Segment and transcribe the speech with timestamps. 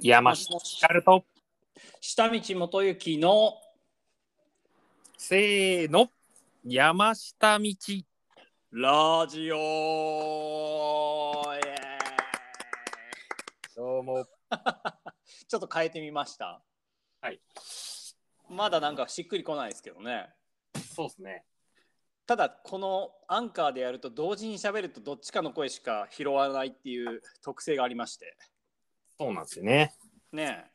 [0.00, 1.24] 山下ひかると、
[2.00, 3.60] 下道元行の
[5.18, 6.08] せーの、
[6.64, 7.64] 山下道。
[8.72, 9.58] ラジオ
[13.76, 14.26] どうも。
[15.46, 16.62] ちょっと変えてみました
[17.20, 17.40] はい。
[18.48, 20.34] まだなんかしっくりこないですけどね
[20.94, 21.44] そうですね。
[22.26, 28.36] ただこのアンカーでやると同時に喋るとどっちかの声しか拾わないっていう特性がありまして
[29.22, 29.94] そうなんですよね。
[30.32, 30.70] ねえ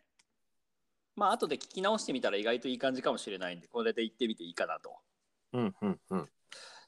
[1.17, 4.95] まあ後で聞き直してみたら意外といい感じかもしれないんでこれで言ってみていいかなと
[5.51, 6.29] うんうんうん。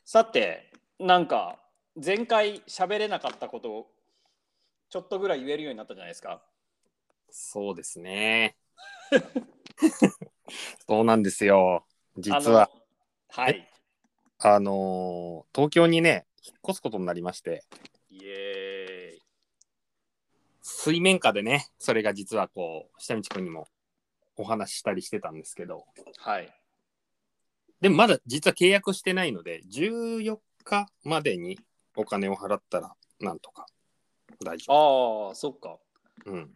[0.06, 1.60] さてなんか
[2.02, 3.88] 前回喋れなかったことを
[4.90, 6.42] ちょっとぐらい言えるようになったじゃないですか
[7.30, 8.56] そうですね。
[10.88, 11.86] そうなんですよ。
[12.18, 12.72] 実は、
[13.28, 13.68] はい
[14.40, 17.64] あのー東京にね、引っ越すことになりまして、
[18.10, 18.69] イエーイ
[20.70, 23.68] 水面下でね、それが実はこう、下道くんにも
[24.38, 25.86] お話ししたりしてたんですけど、
[26.18, 26.54] はい
[27.82, 31.58] でもまだ実は契約してないので、14日までに
[31.96, 33.68] お金を払ったらなんとか
[34.44, 35.30] 大丈夫。
[35.30, 35.78] ああそっか
[36.26, 36.50] うん、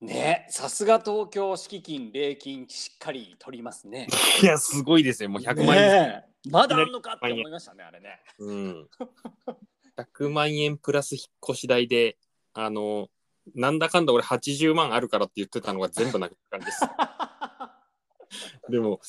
[0.00, 4.08] ねさすが東京敷金礼金しっかり取りますね
[4.42, 5.28] いや、すごいですよ。
[5.28, 5.82] もう100万円。
[5.82, 8.88] ねえまだあんのかって思いましたねあれねうん。
[9.96, 12.16] 100万円プラス引っ越し代で、
[12.54, 13.10] あの、
[13.54, 16.80] なんだかんだ俺80万あるからって言ってたのが全部なくなる感じです。
[18.68, 19.00] でも、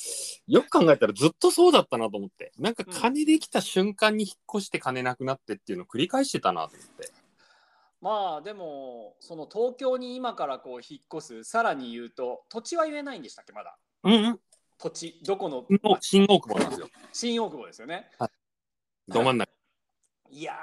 [0.47, 2.52] よく考えたらずっとそうだったなと思って。
[2.59, 7.11] なんか金できた瞬間に引っ越して金なくなってっていうのを繰り返してたなと思って。
[7.99, 13.75] まあでもその東京に今からこう引っ越すさらに言うと土地は言えないんでしたっけまだ？
[14.03, 14.39] うんうん。
[14.77, 15.66] 土地どこの？
[15.69, 16.89] の新大久保なんですよ。
[17.11, 18.11] 新大久保ですよね
[19.07, 19.56] ど真ん中。
[20.30, 20.53] いや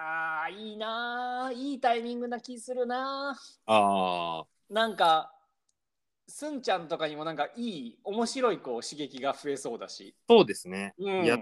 [0.48, 4.44] ーいいなーいいタイミングな気するなああ。
[4.70, 5.32] なんか
[6.26, 10.94] すんちゃんとかにもなんかいい面白いこう刺激が増えそうだし、そうですね。
[10.98, 11.38] うん、いや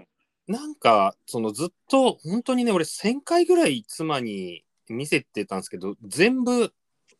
[0.47, 6.73] なんか、そのずっと、本当にね、俺1000回ぐらい妻に見せてたんですけど、全部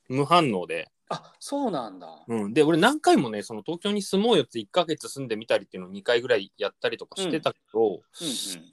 [0.09, 0.91] 無反応で。
[1.13, 8.01] あそうなんだ、うん、で、俺何回もね、その東京に住もうよって1ヶ月住んでみたりっていうのを2回ぐらいやったりとかしてたけど、うんうん、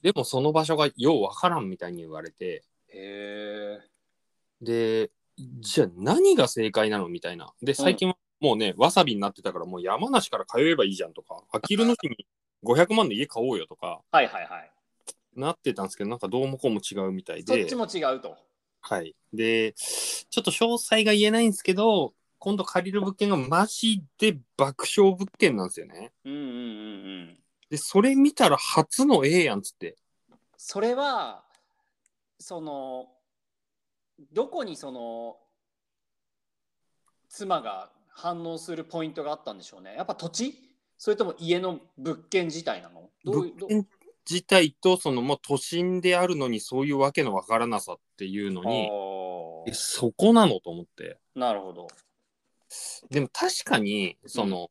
[0.03, 3.81] でもその場所がようわからんみたいに言われて、へえ。
[4.61, 5.11] で、
[5.61, 7.53] じゃあ何が正解なのみたいな。
[7.63, 12.27] で、最近はもうね、わさびになってたから、もう山梨から通えばいいじゃんとか、あきる野市に
[12.65, 14.71] 500万で家買おうよとか、はいはいはい。
[15.37, 17.69] なってたんですけど、なんかどうもこうも違うみたいで。
[17.69, 18.37] そっち、も違うと。
[18.81, 19.15] はい。
[19.33, 26.11] で、ちょっと詳細が言えないんですけど、今度借りる物件がマジで爆笑物件なんですよね。
[26.25, 26.53] うんうんうんう
[27.33, 27.39] ん。
[27.69, 29.97] で、それ見たら初のええやんっつって。
[30.57, 31.45] それは
[32.39, 33.09] その
[34.33, 35.37] どこにその
[37.29, 39.95] 妻が反応するポイントがあったんでしょうね。
[39.97, 40.55] やっぱ土地？
[40.99, 43.11] それとも家の物件自体なの？
[43.25, 43.87] どういうど物件
[44.29, 48.89] 自体と、そのもう都心であるのにそういうわけのわからなさっていうのに、
[49.73, 50.61] そこなの？
[50.61, 51.19] と思って。
[51.37, 51.89] ーなるほど
[53.11, 54.71] でも確かに、その、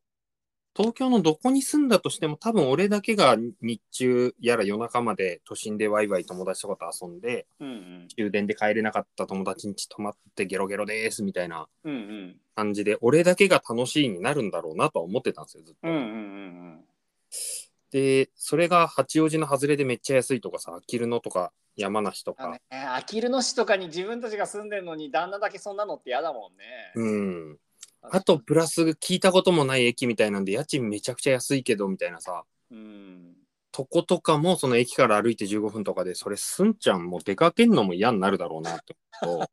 [0.76, 8.08] 東京のどこに住んだとしても多分俺だけが日中やら夜中まで都心でワイワイ友達とかと遊んでうんうん。
[8.16, 12.36] 終電で帰れなかった友達ん家泊まってゲロゲロですみたいなうんうん。
[12.54, 15.88] 感じで俺だけが楽しいになるんだろうなとは思ってたんですよずっと。
[15.88, 16.84] うんうんうん
[17.90, 26.92] でそれが八王子の外れでめっちゃ安いとかさあきる野とか山梨とか、あきる野市とかに自分たちが住んでるのに旦那だけそんなのって嫌だもんね。
[26.94, 27.58] うん
[28.02, 33.34] あとプラス聞いたこともない駅みたいなんで家賃めちゃくちゃ安いけどみたいなさうん
[33.72, 39.50] とことかもその駅から歩いて15分とかでそれすんちゃんもう出かけんのも嫌になるだろうなって思うと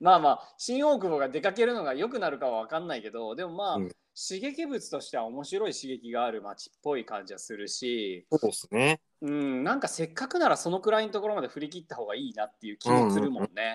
[0.00, 8.98] まあまあ新大久保が出かけるのが良くなるかは分かんないけどでもまあ、うん刺激物としては面白い刺激がある街っぽい感じはするし、そうですね。
[9.20, 13.74] うん、なんかせっかくならそのくらいのところまで振り切った方がいいなっていう気もするもんね。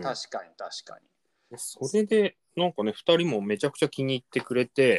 [0.00, 0.98] 確かに確か
[1.50, 1.58] に。
[1.58, 4.98] それでなんかね2人もめちゃくちゃ気に入ってくれて。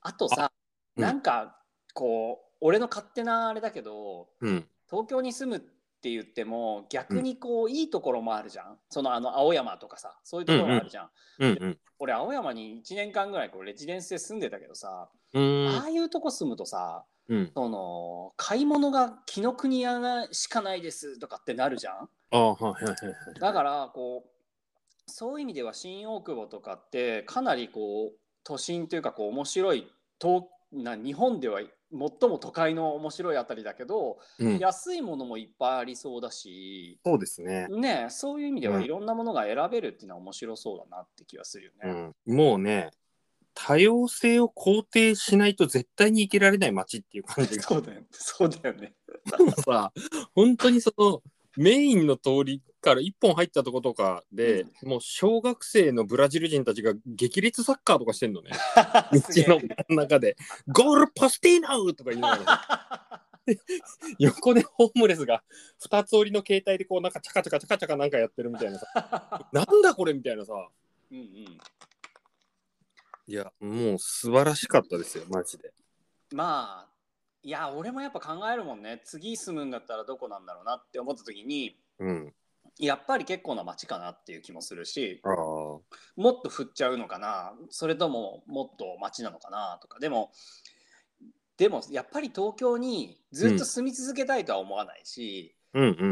[0.00, 0.50] あとさ、
[0.96, 1.02] うん。
[1.02, 1.56] なんか
[1.94, 4.66] こう俺の勝手なあれだけどうん。
[4.90, 5.60] 東京に住むっ
[6.02, 8.78] て言っても逆にこう、いいところもあるじゃん。
[8.90, 11.78] そのあの青山とかさそういうところもあるじゃん、うんうん。
[11.98, 15.68] 俺青山に1年間ぐらいこうレジデンスで住んでたけどさ、うーん。
[15.78, 17.50] ああいうとこ住むとさうん。
[17.54, 22.08] その買い物が紀ノ国屋しかないですとかってなるじゃん。
[22.32, 23.40] ああはいはいはいはい。
[23.40, 24.31] だからこう
[25.12, 29.86] そういう意味では新大久保とかってかなりこう都心というかこう面白い
[30.20, 31.68] 東な日本では最
[32.30, 37.68] も都会の面白いあたりだけど、うん、安いものもいっぱいありそうだし、そうですね。
[37.68, 41.92] ね、そういう意味ではうんいろんなものが選べるっていうのは面白そうだなって気がするようね。
[41.92, 42.90] ん、もうね、
[43.52, 48.06] 多様性を肯定しないと絶対に生きられない街っていう感じが そうだよね。
[48.10, 48.94] そうだよね。
[49.62, 49.92] さ、
[50.34, 51.22] 本当にその
[51.58, 58.50] メインの通りから一本入ったとことかで、もう小学生のブラジル人たちが激烈サッカーとかしてんのね。
[59.12, 59.20] 道
[59.54, 60.36] の真ん中で、
[60.68, 63.26] ゴールポスティーノとか言いながら、
[64.18, 65.42] 横でホームレスが
[65.80, 70.52] 二つ折りの携帯でこうなんかチャカチャカチャカチャカなんかやってるみたいなさ、 なんだこれみたいなさ、
[71.10, 71.58] うんうん、い
[73.26, 75.72] や、もう素晴らしかったですよ、マジで。
[76.32, 76.92] まあ
[77.44, 79.00] いや俺もやっぱ考えるもんね。
[79.04, 82.34] 次住むんだったらどこなんだろうなって思った時にうん。
[82.78, 85.20] やっぱり結構な街かなっていう気もするし。
[85.24, 90.32] もっと振っちゃうのかなそれとももっと街なのかなとかでも
[91.56, 95.54] でもやっぱり東京にずっと住み続けたいとは思わないし。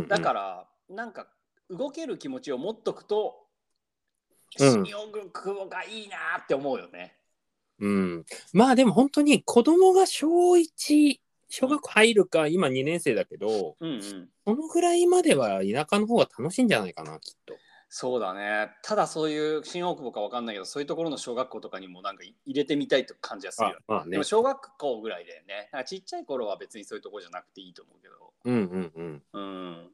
[0.08, 1.26] だからなんか
[1.68, 3.46] 動ける気持ちを持っとくと
[4.58, 7.16] うん新大久保がいいなって思うよね。
[7.78, 8.24] うん。
[8.52, 17.54] まあでも本当に子供が小1、小学校入るか、今2年生だけど、うんうんそのぐらいまでは田舎の方が楽しいんじゃないかな、きっと。
[17.92, 23.80] そうだねただそういう新大久保か分かんないけどそういうところの小学校とかにもなんか入れてみたいと感じはするよね。
[23.88, 24.22] まあねでも。
[24.22, 25.68] 小学校ぐらいだよね。
[25.72, 28.32] なんかちっちゃい頃は別にそういうところじゃなくていいと思うけど。
[28.44, 29.22] うんうんうん。
[29.32, 29.90] うん。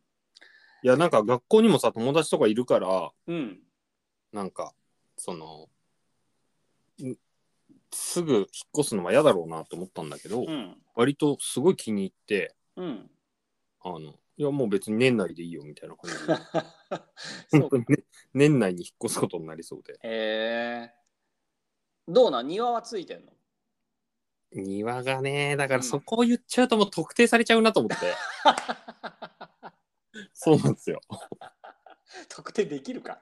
[0.83, 3.61] いや、なんか学校にもさ、友達とかいるから、うん。
[4.33, 4.75] なんか、
[5.17, 5.71] その、
[7.03, 7.17] ん
[7.93, 8.47] すぐ引っ
[8.79, 10.77] 越すのは嫌だろうなと思ったんだけど、うん。
[10.97, 13.11] 割とすごい気に入って、うん。
[13.81, 16.47] あの、いや、もう別に年内でいいよみたいな感じで、
[17.49, 18.05] そう本当にね、
[18.35, 20.01] 年内に引っ越すことになりそうで。
[20.03, 20.95] へえ
[22.09, 22.47] どうなん？
[22.49, 23.33] 庭はついてんの？
[24.53, 28.17] 庭がね、だかうんらそこを言っちゃうともう特定されちゃうなと思って。
[30.33, 31.01] そうなんですよ。
[32.29, 33.21] 特定できるか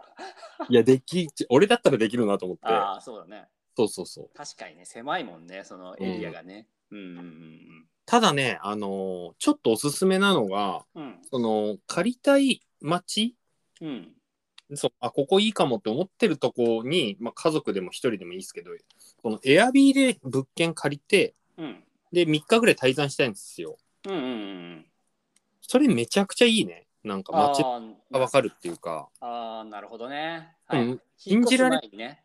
[0.69, 2.67] いや、でき、俺だったらできるなと思って。
[2.67, 4.31] ああそうだねそうそうそう。
[4.35, 11.05] 確かにね狭いもんねそのエリアがねうんうんただね、あのーちょっとおすすめなのが、うん。
[11.05, 13.35] うんその、借りたい街？
[13.81, 14.13] うん。
[14.75, 18.71] そうあここいいかもって思ってるとこに、まあ、家族でも一人でもいいですけど
[19.23, 21.85] このエアビーで物件借りてうん。
[22.13, 23.77] で3日ぐらい滞在したいんですよ。
[24.07, 24.87] うんうんうん
[25.67, 26.87] それめちゃくちゃいいね。
[27.03, 29.09] なんか街あがわかるっていうか。
[29.21, 30.55] あーなるほどね。
[30.67, 31.01] はい、うん。
[31.17, 32.25] 信じられ越す前にね。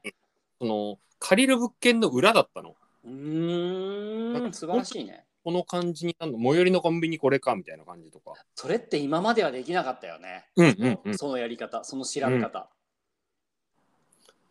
[0.60, 5.26] その借りる物件の裏だったのうーん素晴らしいね。
[5.44, 8.34] この感じになんの最寄りのコンビニこれかみたいな感じとか。
[8.56, 10.48] それって今まではできなかったよね。
[10.56, 11.18] うんうんうん。
[11.18, 12.70] そのやり方その調べ方、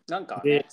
[0.07, 0.65] なんか、でね、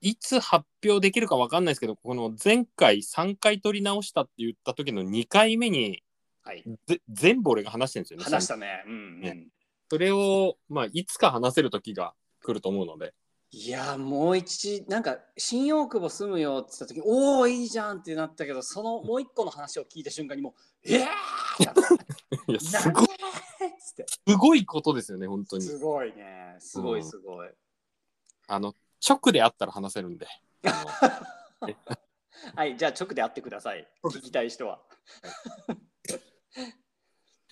[0.00, 6.02] いつ発表できるかわかんないですけどこの前回3回取り直したって言った時の2回目に
[6.44, 6.64] はい。
[6.86, 8.82] ぜ全部俺が話してるんですよね話したね。
[8.86, 9.46] うんうん、ね。
[9.88, 13.14] それを、まあ、いつか話せる時が来ると思うので。
[13.54, 20.52] いやもう一なんか新大久保住むよって言った時おおいいじゃんってなったけどそのもう一個の話を聞いた瞬間にもう
[20.84, 23.08] ええー、 すごい、
[23.78, 25.62] すごいことですよね、本当に。
[25.62, 26.56] すごいね。
[26.58, 27.50] すごいすごい、
[28.48, 28.74] あの、
[29.06, 30.26] 直であったら話せるんで。
[30.64, 31.26] あ
[32.56, 33.88] はいじゃあ直で会ってください。
[34.02, 34.82] 聞きたい人は。
[35.68, 35.76] の、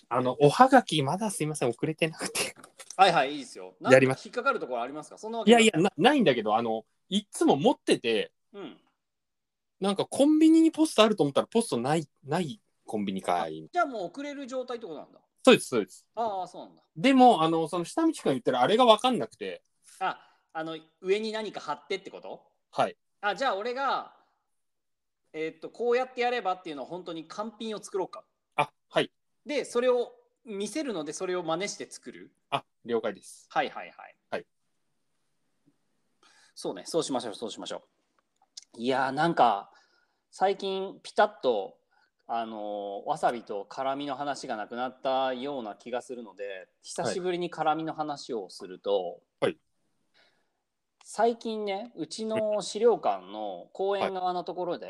[0.09, 2.55] あのおはがき、まだすいません、遅れてなくて。
[3.01, 3.73] はいはいいいですよ。
[3.81, 4.27] やります。
[4.27, 5.17] 引っかかるところありますか？
[5.17, 8.77] そんなわけいやいやな、ないんだけど、あの、いつも持ってて、うん。
[9.79, 13.67] なんかコンビニにポストあると思ったら、ポストない、ないコンビニかい。
[13.73, 15.19] じゃあもう送れる状態ってことなんだ。
[15.43, 16.05] そうです、そうです。
[16.13, 16.83] ああそうなんだ。
[16.95, 19.63] でも、あの、その下道君言ってるあれが分かんなくて、
[19.99, 20.19] あ
[20.53, 22.43] あの上に何か貼ってってこと？
[22.69, 22.95] はい。
[23.21, 24.13] あじゃあ俺が
[25.33, 28.23] えーっとこうやってやればっていうのを本当に完品を作ろうか。
[28.57, 29.11] あ、はい。
[29.43, 30.13] でそれを
[30.45, 32.31] 見せるのでそれを真似して作る？
[32.49, 33.47] あ、了解です。
[33.49, 34.15] はいはいはい。
[34.31, 34.45] はい。
[36.55, 37.83] そうねそうしましょうそうしましょ
[38.77, 38.81] う。
[38.81, 39.71] いやーなんか
[40.31, 41.77] 最近ピタッと
[42.27, 49.57] あのーわさびと辛みの話がなくなったような気がするので久しぶりに辛みの話をすると、はい。
[51.03, 54.87] 最近ねうちの資料館の公園側のところで、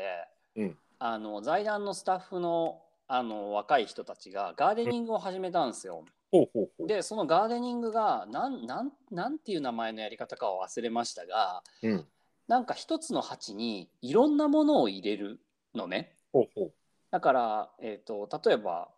[0.54, 0.78] うん。
[1.00, 2.80] あの財団のスタッフの
[3.14, 6.06] あの若い人たちがガーデニングを始めたんですよ。
[6.30, 6.86] ほうほうほう。
[6.86, 12.06] でそのガーデニングがなんなんなんていう名前のやり方かは忘れましたがうん。
[12.48, 15.40] なんか一つの鉢にいろんなものを入れる
[15.74, 16.16] のね。
[16.32, 16.72] ほうほう。
[17.10, 18.88] だから、えー、と例えば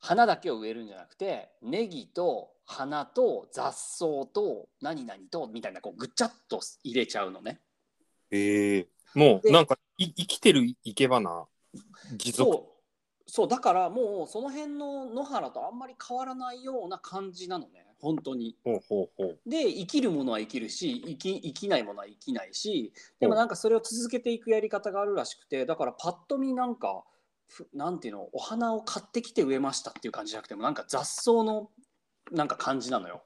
[0.00, 7.62] 花だけを植えるんじゃなくてネギと花と雑草と何々とみたいなこうぐちゃっと入れちゃうのね。
[8.30, 11.46] ええもうでなんかい生きてる生け花
[12.18, 12.75] 持続
[13.26, 18.56] そうだからもうその辺の野原とあんまり変わらないような感じなのね本当に。
[18.62, 27.04] ほうほうほうで生きるものは生きるし生き生きないものは生きないしでもなんかそれを続けていくやり方があるらしくてだからパッと見なんか
[27.48, 31.70] ふなんていうのお花を買ってきて植えましたっていう感じじゃなくてもなんか雑草の
[32.30, 33.22] なんか感じなのよ。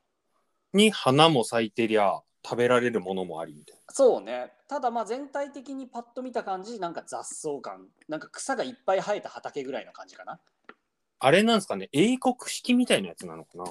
[0.73, 7.89] に花も咲いてりゃ食べられるものもありみたいそうねただまあ全体的にパッと見た感じなんか雑草感。
[8.09, 10.35] なんか草がいっぱい生えた畑ぐらいの感じかな。
[10.35, 10.41] な
[11.19, 11.89] あれなんですかね？
[11.93, 13.65] 英国式みたいなやつなのかな？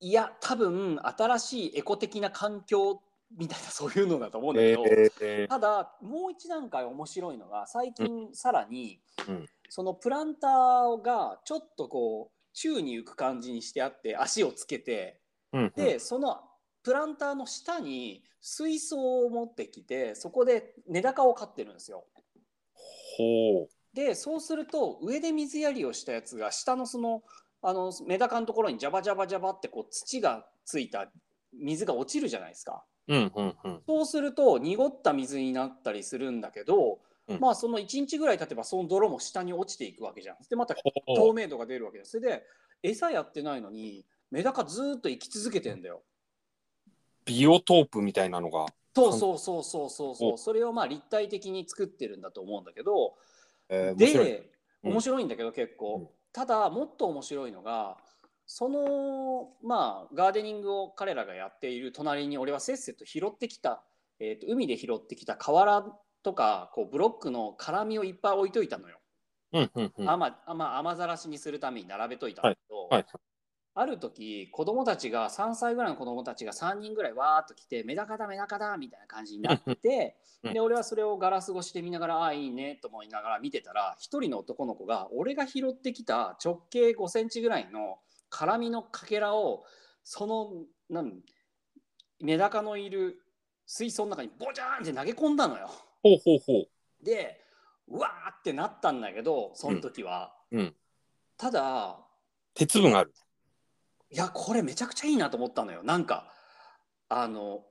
[0.00, 3.00] いや多分新しいエコ的な環境
[3.38, 5.46] みたいなそういうのだと思うんだけえど、ー。
[5.46, 9.46] ただもう一段階面白いのが最近さらに、うん。
[9.68, 15.20] そのプランターがちょっとこう宙に浮く感じにしてあって足をつけて
[15.52, 15.72] うんうん。
[15.76, 16.40] でその
[16.82, 22.04] プランターの下に水槽を持ってきてそこでメダカを飼ってるんですよ。
[23.16, 27.22] ほでそうすると上で水やりをしたやつが下のその
[27.62, 31.10] あのメダカのところにジャバジャバジャバってこう土がついた
[31.52, 32.84] 水が落ちるじゃないですか。
[33.08, 40.36] ううんうんうんそうすると濁った水になったりするんだけど、うんまあその1日ぐらい経てばその泥も下に落ちていくわけじゃん。
[40.48, 40.74] でまた
[41.16, 42.12] 透明度が出るわけです。
[42.12, 42.44] それで
[42.82, 46.02] 餌やってないのにメダカずーっと生き続けてんだよ。
[47.30, 50.32] ビオトープみたいなのがそうそうそうそうそうそう。
[50.32, 50.36] お。
[50.36, 53.14] それをまあ立体的に作ってるんだと思うんだけど、
[53.68, 54.26] えー面白い。
[54.26, 54.50] で
[54.82, 54.92] うん。
[54.92, 56.08] 面白いんだけど結構、うん。
[56.32, 57.96] ただもっと面白いのが
[58.46, 63.84] そのまあガーデニングを彼らがやっている隣に俺はせっせと拾ってきた、
[64.18, 65.86] えーと海で拾ってきた瓦
[66.22, 68.98] とかこうブロックの絡みをいっぱい置いといたのよ。
[69.52, 70.10] うんうんうん。
[70.10, 73.06] あまあまあ雨ざらしにするために並べといたんだけど、はい
[73.80, 80.52] ある時子供たちが3歳ぐらいの子供たちが3人ぐらいわーっと来てメダカだメダカだみたいな感じになって うん。
[80.52, 89.64] で俺はそれをガラス越しで見ながらああいいねと思いながら見てたら一人の男の子が俺が拾ってきた直径5センチぐらいの辛みのかけらを
[90.04, 90.52] その
[90.90, 91.22] なん
[92.20, 93.22] メダカのいる
[93.64, 95.70] 水槽の中にボジャーンって投げ込んだのよ。
[96.02, 96.68] ほうほうほう。
[97.02, 97.40] で
[97.88, 100.34] うわーってなったんだけどその時は。
[100.50, 100.76] うん。
[101.38, 101.98] ただ
[102.52, 103.14] 鉄分がある
[104.10, 106.32] いやこれめちゃくちゃいいなと思ったのよなんか
[107.08, 107.64] あの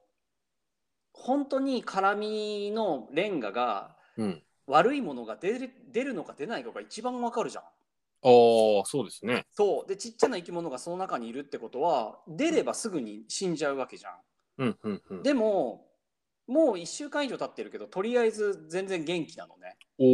[1.13, 7.63] 本当に辛みのレンガがうん悪いものが出る出るのか出ないのかが一番わかるじゃん。
[7.63, 7.67] あ
[8.27, 14.13] あそうですねそうでちっちゃな生き物がその中にいるってことは出ればすぐに死んじゃうわけじゃん。
[14.59, 15.87] うんうんうんでも
[16.45, 19.77] もう1週間以上経ってるけどとりあえず全然元気なのね。
[19.97, 20.05] お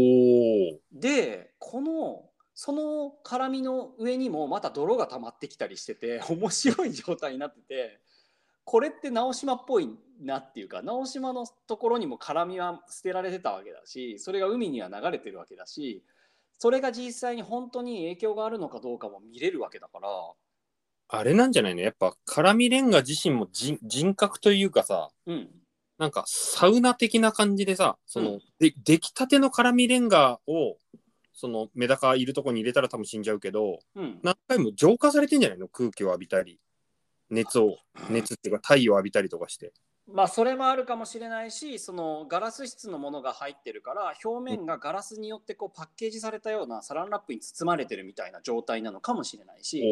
[0.75, 8.00] おでこのその辛みの上にもまた泥が溜まってきたりしてて 面白い状態になってて
[8.63, 9.89] これって直島っぽい
[10.21, 16.03] なっていうか直島のところにも辛みは捨てられてたわけだしそれが海には流れてるわけだし
[16.57, 20.09] それが実際に本当に影響があるのかどうかも見れるわけだから。
[21.07, 21.81] あれなんじゃないの？
[21.81, 25.50] やっぱ辛みレンガ自身も人人格というかさうん。
[25.97, 28.39] なんかサウナ的な感じでさその、うん。
[28.59, 30.77] で出来たての辛みレンガを
[31.36, 34.20] そのメダカいるとこに入れたら多分死んじゃうけどうん。
[34.24, 35.68] 何回も浄化されてんじゃないの？
[35.68, 36.60] 空気を浴びたり
[37.30, 37.75] 熱を
[38.10, 39.74] 熱っていうか太陽を浴びたりとかして。
[40.08, 49.84] まあそれもあるかもしれないしそのガラス質のものが入ってるから表面がガラスによってこうパッケージされたようなサランラップに包まれてるみたいな状態なのかもしれないし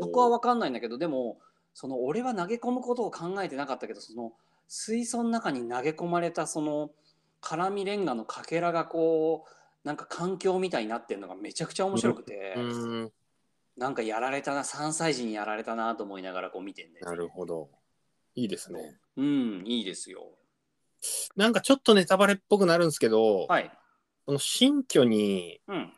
[0.00, 1.38] おそこは分かんないんだけどでも
[1.72, 4.32] その俺は投げ込むことを考えてなかったけどその
[4.68, 6.90] 水槽の中に投げ込まれたその
[7.40, 9.50] 辛みレンガのかけらがこう
[9.84, 13.12] なんか環境みたいになってるのがめちゃくちゃ面白くて、うーん。
[13.76, 17.70] なんかやられたな3歳児にやられたなと思いながらこう見てんねなるほど。
[18.34, 18.98] いいですね。
[19.16, 20.32] うんいいですよ。
[21.36, 23.70] なんかちょっとネタバレっぽくなるんですけど、はい。
[24.26, 25.92] その新居にうん。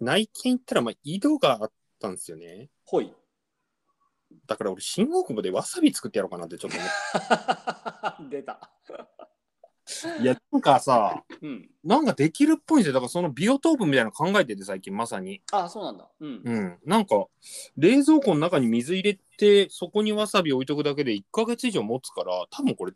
[0.00, 2.68] 内見行ったらまあ井戸があったんですよね。
[2.84, 3.14] ほい。
[4.46, 8.70] だから俺新大久保でわさび作ってやろうかなってちょっと思っ 出た。
[8.86, 8.92] て
[10.20, 11.70] いやなんかさうん。
[11.82, 12.92] なんかできるっぽいんですよ。
[12.94, 15.42] だからそのビオトープみたいなの考えてて最近まさに。
[15.52, 16.08] あそうなんだ。
[16.20, 16.42] うん。
[16.44, 16.78] うん。
[16.84, 17.26] なんか
[17.76, 22.92] 冷蔵庫の中に水入れてそこにわさび置いとくだけで1ヶ月以上持つから多分これ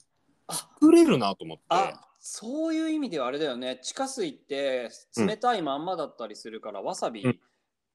[0.46, 1.62] あ作れるなと思って。
[1.68, 3.78] あそういう意味ではあれだよね。
[3.82, 7.40] 地下水って冷たいまんまだったりするから、わさび、うん。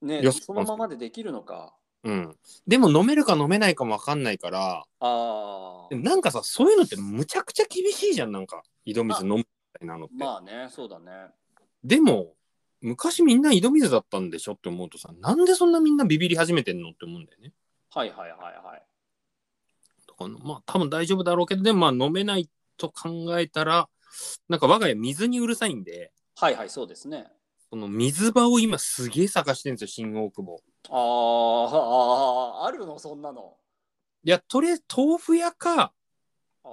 [0.02, 2.36] ねいやそのままでできるのかうん。
[2.68, 4.86] でも飲めるか飲めないかも分かんないから。
[5.00, 6.04] あー。
[6.04, 8.64] なんかさそういうのってむちゃくちゃ厳しいじゃんなんか。
[8.86, 11.12] 井戸水飲むみたいなのって、まあねそうだね。
[11.84, 12.34] でも
[12.82, 17.54] 昔みんな井戸水だったんでしょって思うとさなんでそんなみんなビビり始めてんのって思うんだよね。
[17.92, 18.84] はいはいはいはい。
[20.08, 23.90] だからまあ多分大丈夫だろうけどでもまあ飲めないと考えたら
[24.48, 26.12] なんか我が家水にうるさいんで。
[26.36, 27.28] はいはいそうですね
[27.70, 30.62] その水場を今すげえ探してるんですよ、新大久保。
[30.90, 32.98] あーあーあるの？
[33.00, 33.58] そんなの
[34.24, 35.92] いや、とりあえず豆腐屋か、あ
[36.64, 36.70] あ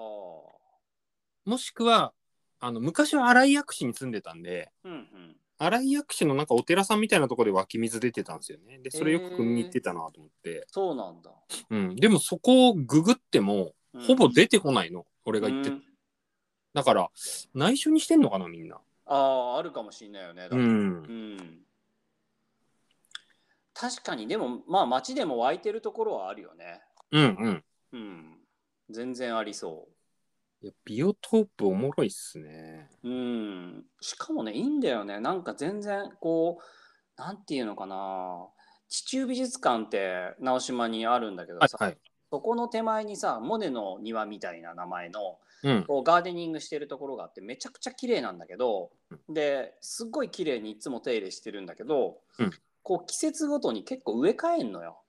[1.45, 2.13] もしくは、
[2.59, 8.79] あの、昔は新井薬師に住んでたんで、うんうん新井薬師のなんかお寺さんみたいなところで湧き水出てたんですよね。
[8.79, 10.67] で、それよく汲みに行ってたなと思って。
[10.71, 11.31] そうなんだ、
[11.71, 11.97] うん。
[11.97, 15.07] でもそこをググっても、うんほぼ出てこないの。
[15.25, 15.83] 俺が言ってうん
[16.75, 17.09] だから、
[17.55, 18.79] 内緒にしてんのかな、みんな。
[19.07, 19.15] あ
[19.55, 20.61] ああるかもしれないよねうん。
[20.61, 21.63] うん
[23.79, 26.81] 確かにでもまあ街でも湧いてるところはあるよね
[27.13, 27.65] うんうん。
[27.93, 28.39] うん
[28.91, 29.89] 全然ありそ
[30.63, 32.89] いやビオトープおもろいっすね。
[33.03, 38.49] ううんしかもねいいんだよねなんか全然こうなんていうのかな
[38.89, 41.99] 地中美術館って直島にあるんだけどさ、はいはい。
[42.31, 45.37] そこの手前にさモネの庭みたいな名前のうん。
[45.87, 48.91] こうガーデニングしてるところがあってめちゃくちゃ綺麗なんだけど
[49.29, 52.51] ですっごい綺麗にいつも手入れしてるんだけど、うん。
[52.83, 55.03] こう季節ごとに結構植え替えんのよ。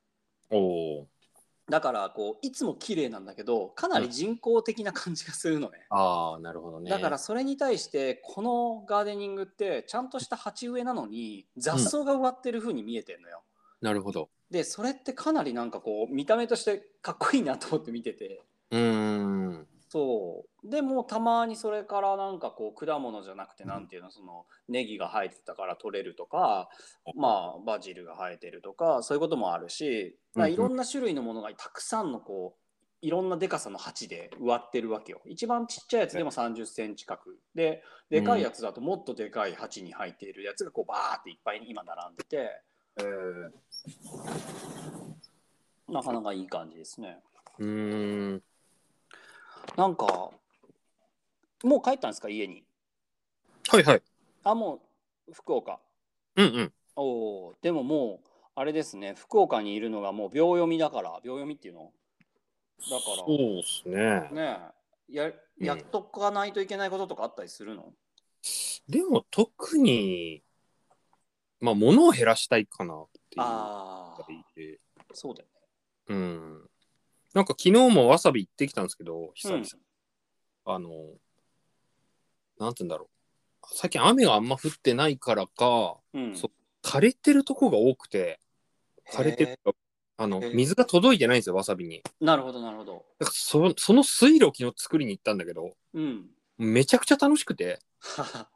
[1.69, 6.89] だからこういつも綺麗なんだけどかなり人工的な感じがするのね、ああ、なるほどね。
[6.89, 13.43] だからそれに対してこのガーデニングってちゃんとした鉢植えなのに雑草が植わってる風に見えてんのよ、
[13.81, 14.29] なるほど。
[14.49, 18.41] でそれってかなりなんかこう見た目としてかっこいいなと思って見てて。
[18.71, 19.67] うーん。
[19.89, 20.69] そう。
[20.69, 26.69] でもたまにそれからなんかこう果物じゃなくてなんていうのそのネギが生えてたから取れるとか
[27.15, 32.59] まあバジルが生えてるとかそういうこともあるし、いろんな種類のものがたくさんのこう
[33.01, 35.21] いろんなでかさの鉢で植わってるわけよ。
[35.25, 37.21] 一番ちっちゃいやつでも3 0センチ角
[37.55, 42.61] ででかいやつだともっとでかい鉢に入っているやつがこうバーっていっぱい今並んでて、
[42.99, 43.51] えー。
[45.93, 47.19] なかなかいい感じですね。
[47.59, 48.43] うーん。
[49.75, 50.31] なんか
[51.63, 52.29] もう帰ったんですか？
[52.29, 52.63] 家に。
[53.69, 54.01] はいはい。
[54.43, 54.79] あも
[55.27, 55.79] う福岡。
[56.35, 56.73] うんうん。
[56.95, 57.03] お
[57.49, 59.13] おでももうあれですね。
[59.15, 61.91] 福岡にいるのがもう秒読みだから秒読みっていうの。
[62.79, 63.97] だかそうっすね。
[63.97, 64.59] らね
[65.09, 65.15] え。
[65.15, 65.65] やうん。
[65.65, 67.91] やっとかないといけないこととかあったりするの、
[68.87, 70.43] でも特に、
[71.59, 74.17] まあ、物を減らしたいかなっていうあ。
[75.13, 75.47] そうだよ
[76.09, 76.66] うん。
[77.37, 79.61] なんか昨日もわさび行ってきたんですけど、久々。
[79.61, 79.69] ね
[80.65, 80.89] あの、
[82.59, 83.11] なんて言うんだろ
[83.61, 83.67] う。
[83.75, 88.39] 最近雨があんま降ってないからか、うん、うん、そう枯れてるとこが多くて、
[89.13, 89.59] 枯れてるへ
[90.17, 90.55] あのへー。
[90.55, 92.01] 水が届いてないんですよ、わさびに。
[92.19, 93.05] なるほどなるほど。
[93.19, 96.31] だからそその水路を昨日作りに行ったんだけど、うん。
[96.57, 97.79] めちゃくちゃ楽しくて、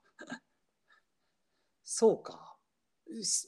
[1.85, 2.57] そうか。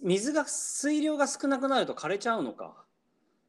[0.03, 2.82] 水が水量が少なくなると枯れちゃうのか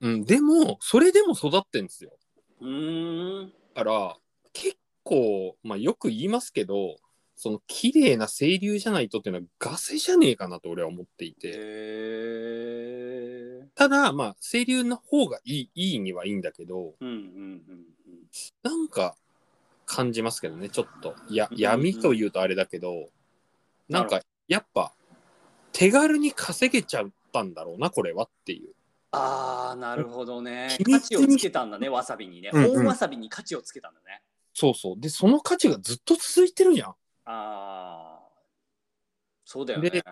[0.00, 2.12] うん、でも、それでも育ってんですよ。
[2.60, 4.16] うーんだから、
[4.52, 6.96] 結構、まあよく言いますけど、
[7.36, 11.52] その綺麗な清流じゃないとっていうのはガセじゃねえかなと俺は思っていへて。
[11.54, 17.62] えただ、まあ清流の方がいいいいにはいいんだけど、うんうんうん
[18.64, 19.14] なんか
[19.86, 21.14] 感じますけどね、ちょっと。
[21.28, 23.10] いやうん、闇というとあれだけど、
[23.88, 24.92] なんなかやっぱ
[25.72, 28.74] 手軽に稼げちゃったんだろうな、これはっていう。
[29.14, 30.68] ああなるほどね。
[30.78, 32.50] 秘密に価値をつけたんだねわさびにね。
[32.52, 32.74] うんうん。
[32.76, 34.22] 本わさびに価値をつけたんだね。
[34.52, 35.00] そうそう。
[35.00, 36.88] で、その価値がずっと続いてるじゃん。
[36.90, 36.94] あ
[37.26, 38.20] あ
[39.44, 39.90] そうだよね。
[39.90, 40.04] で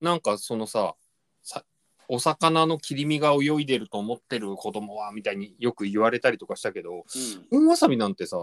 [0.00, 0.94] なんかそのさ
[1.42, 1.64] さ
[2.08, 7.04] お魚の切り身が泳いでると思ってる子供はみたいによく言われたりとかしたけどうん。
[7.50, 8.36] 本わさびなんてさ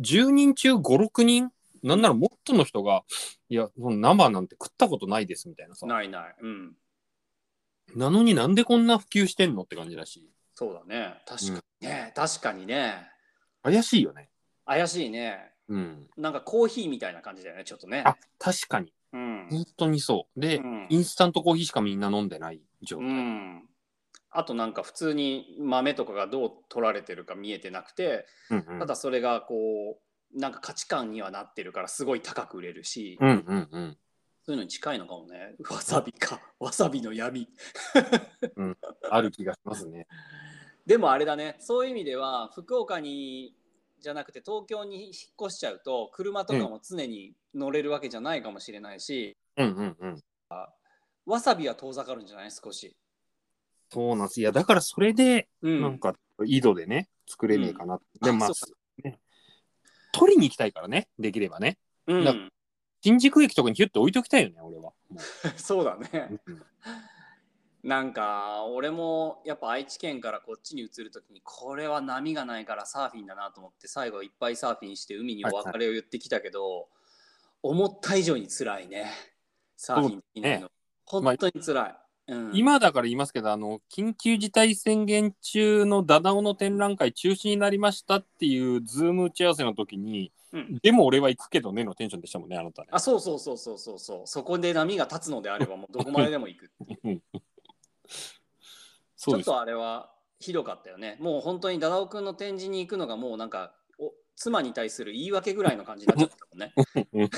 [0.00, 1.50] 10人中56人
[1.82, 3.04] なんならもっとの人が
[3.48, 5.86] いやその生なんて食ったことないですみたいなさ。
[5.86, 6.34] ないない。
[6.40, 6.72] うん
[7.94, 10.30] なのになんでこんな普及してんのって感じだし。
[10.54, 11.14] そうだね。
[11.26, 13.08] 確かにね、確かにね。
[13.62, 14.30] 怪しいよね。
[14.66, 15.52] 怪しいね。
[15.68, 16.08] うん。
[16.16, 18.02] なんかコーヒーみたいな感じだよねちょっとね。
[18.04, 18.92] あ確かに。
[19.12, 20.40] うん、本当にそう。
[20.40, 20.86] で、うん。
[20.90, 23.68] インスタントコーヒーしかみんな飲んでない状う態、ん、
[24.30, 28.78] あとなんか普通に豆とかがどう取られてるか見えてなくてうんうん。
[28.80, 29.98] ただそれがこ
[30.34, 33.96] うなんか価値観にはなってるからすごい高く売れるし、うんうんうん
[34.48, 35.56] そういうのに近いのかもね。
[35.70, 36.40] わさびか。
[36.58, 37.46] わさびの闇。
[39.10, 40.06] ある気がしますね。
[40.86, 41.56] でもあれだね。
[41.60, 43.54] そういう意味では福岡に
[44.00, 45.12] じゃなくて東京に引っ
[45.48, 50.22] 越しちゃうと車とかも常に乗れるわけじゃないかもしれないし、うんうんうん。
[51.26, 52.50] わさびは遠ざかるんじゃない？
[52.50, 52.96] 少し、
[53.90, 54.40] そうなんです。
[54.40, 58.00] いや、だからそれで、うん、なんか、井戸でね、作れねえかな。
[58.22, 58.50] でもまあ
[59.04, 59.20] ね、
[60.12, 61.78] 取りに行きたいからね、できればね。
[62.06, 62.24] うん。
[62.24, 62.34] だ
[63.00, 64.82] 新宿駅とかにヒュッと置いときたいよね、俺は。
[64.82, 64.94] も
[65.56, 66.40] そうだね。
[66.46, 66.62] ううん。
[67.82, 76.88] なんか俺もやっぱ愛知県からこっちに移るときにこれは波がないからサーフィンだなと思って最後いっぱいサーフィンして海にお別れを言ってきたけど、
[77.62, 79.10] 思った以上に辛いね
[79.76, 80.70] サーフィンできないの、
[81.06, 82.07] 本当につらい。
[82.28, 90.78] うん、今だから言いますけど、あの、緊急事態宣言中のダダオの展覧会中止になりましたっていうズーム打ち合わせの時に、うん。
[90.82, 92.88] でも俺は行くけどねのテンションでしたもんね、あなたね。
[92.90, 94.26] あそうそうそうそうそうそう。
[94.26, 96.70] そこで波が立つのであればもうどこまででも行く。
[99.16, 101.16] ちょっとあれはひどかったよね。
[101.20, 106.74] もう本当にダダオくんの展示に行くのがもうなんかお妻に対する言い訳ぐらいの感じになっちゃったもんね。
[107.12, 107.30] う ん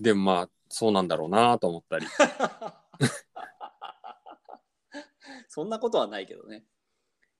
[0.00, 2.06] でもまあ、そうなんだろうなと思ったり。
[5.48, 6.64] そんなことはないけどね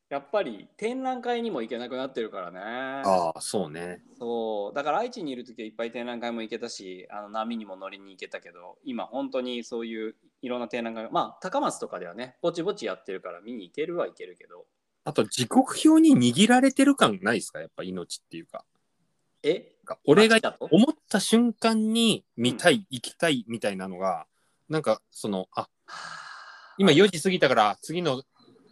[0.09, 4.03] やっぱり展覧会にも行けなくなってるからねああ、そうね。
[4.19, 14.67] そうだから愛知にいる時はいっぱい展覧会も行けたしあの波にも乗りに行けたけど今本当にそういういろんな展覧会がまあ高松とかではねぼちぼちやってるから見に行けるは行けるけど
[15.05, 17.61] あと、時刻表に握られてる感ないですか？
[17.61, 18.65] やっぱ命っていうか。
[19.43, 19.77] え？
[20.05, 24.27] 俺が思った瞬間に見たい、行きたいみたいなのが、
[24.69, 25.69] なんかその、あ
[26.79, 28.23] 今4時過ぎたから次の、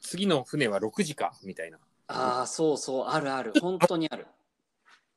[0.01, 1.79] 次の船は6時かみたいな。
[2.07, 4.27] ああそうそうあるある 本当にある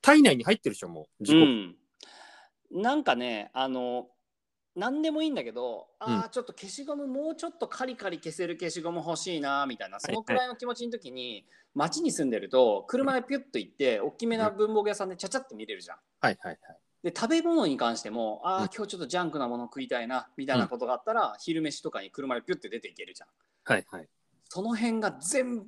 [0.02, 1.24] 体内に入ってるでしょ、もう。
[1.24, 2.78] 時う刻。
[2.78, 4.08] んなんかねあの
[4.76, 15.98] 何でもいいんだけどああ、うちょっと消しゴムもうちょっとカリカリ消せる消しゴム欲しいなみたいなそのくらいの気持ちの時に街に住んでると車でピュッと行って大きめな文房具屋さんでちゃちゃって見れるじゃん。
[16.20, 16.58] はいはいはい。
[17.04, 23.30] で食べ物に関してもああ、うん今日ちょっとジャンクなもの食いたいなみたいなことがあったら、昼飯とかに車でピュッて出ていけるじゃん。
[23.64, 24.08] はいはい。
[24.50, 25.66] その辺が全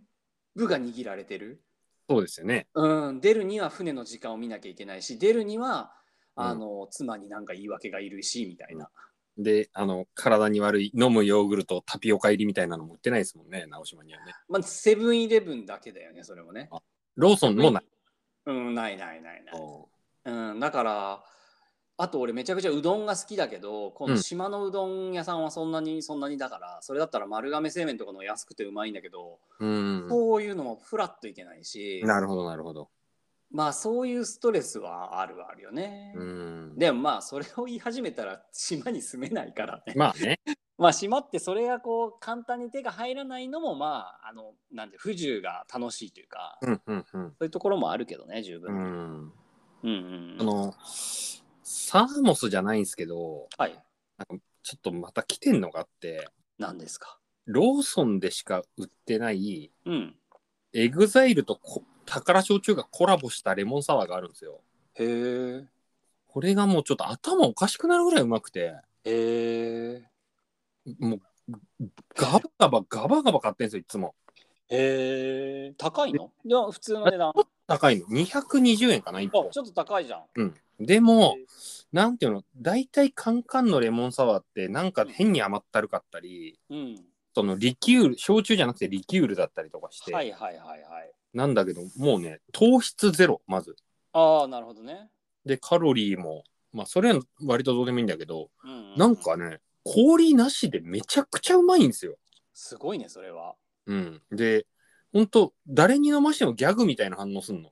[0.56, 1.62] 部が握られてる。
[2.10, 2.68] そうですよね。
[2.76, 6.03] うん、出るには船の時間を見なきゃいけないし出るにはうん
[6.36, 8.90] あの、妻になんか言い訳がいるしみたいな。
[9.38, 14.34] で、あの、体に悪い飲むヨーグルト、タピオカ入りみたいなのも売ってないですもんね、直島にはね。
[14.48, 16.70] まあ、セブンイレブンだけだよねそれもね。
[17.16, 17.84] ローソンもない。
[18.46, 19.56] うんないないないない。
[20.26, 21.24] うん、だから
[21.98, 30.08] あと俺めちゃくちゃうどんが好きだけどこの島のうどん屋さんはそんなにそんなにだからそれだったら丸亀製麺とかの安くてうまいんだけど、うん。
[30.10, 32.90] そういうのもフラッといけないしなるほど、なるほど。
[33.54, 36.12] まあそういうストレスはあるはあるよね。
[36.16, 36.74] うん。
[36.76, 39.94] でもまあそれを言い始めたら島に住めないからね。
[39.96, 40.40] まあね。
[40.78, 47.06] まあ島ってそれがこう簡単に手が入らないのもまああのなんで不自由が楽しいというかうんうんうん。
[47.06, 48.80] そういうところもあるけどね十う分に。
[48.82, 48.86] ん。
[48.86, 49.34] うん
[49.84, 53.74] うんあの、サーモスじゃないんですけど、はい
[54.18, 57.20] なんかちょっとまた来てんのがあって、何ですか？
[57.46, 60.16] ローソンでしか売ってない、うん。
[60.72, 64.62] エグザイルとこ宝焼酎がコラボしたレモンサワーがあるんですよ。
[64.96, 65.66] へえ。
[66.28, 70.04] これがもうちょっと頭おかしくなるぐらいうまくて、へえ。
[71.00, 71.22] もう
[72.16, 74.16] ガバガバガバガバ買ってんですよ、いつも。
[74.70, 75.74] へえ。
[75.78, 76.32] 高いの？
[76.44, 77.30] いや普通の値段。
[77.30, 77.34] あ
[77.68, 78.08] 高いの。
[78.08, 79.66] 220円かな、1ちょ本っ。
[79.68, 80.24] と高いじゃん。
[80.36, 80.56] うん。
[80.80, 81.38] でも、
[81.92, 87.06] なんていうの、大体カンカンのレモンサワーって、なんか変に甘ったるかったり、うん。
[87.36, 91.13] そのリキュール、焼酎じゃなくてリキュールだったりとかして、はいはいはいはい。
[91.34, 93.76] なんだけど、もうね、糖質ゼロ、まず。
[94.14, 95.10] ああなるほどね。
[95.46, 102.16] で、カロリーも、まあ、それは割とどうでもいいんだけど、うんうなんかね、氷なしでめちゃくちゃうまいんですよ。
[102.54, 103.56] すごいねそれは。
[103.88, 104.22] うん。
[104.32, 104.66] で、
[105.12, 107.72] ほんと、誰に飲ましてもギャグみたいな反応すんの。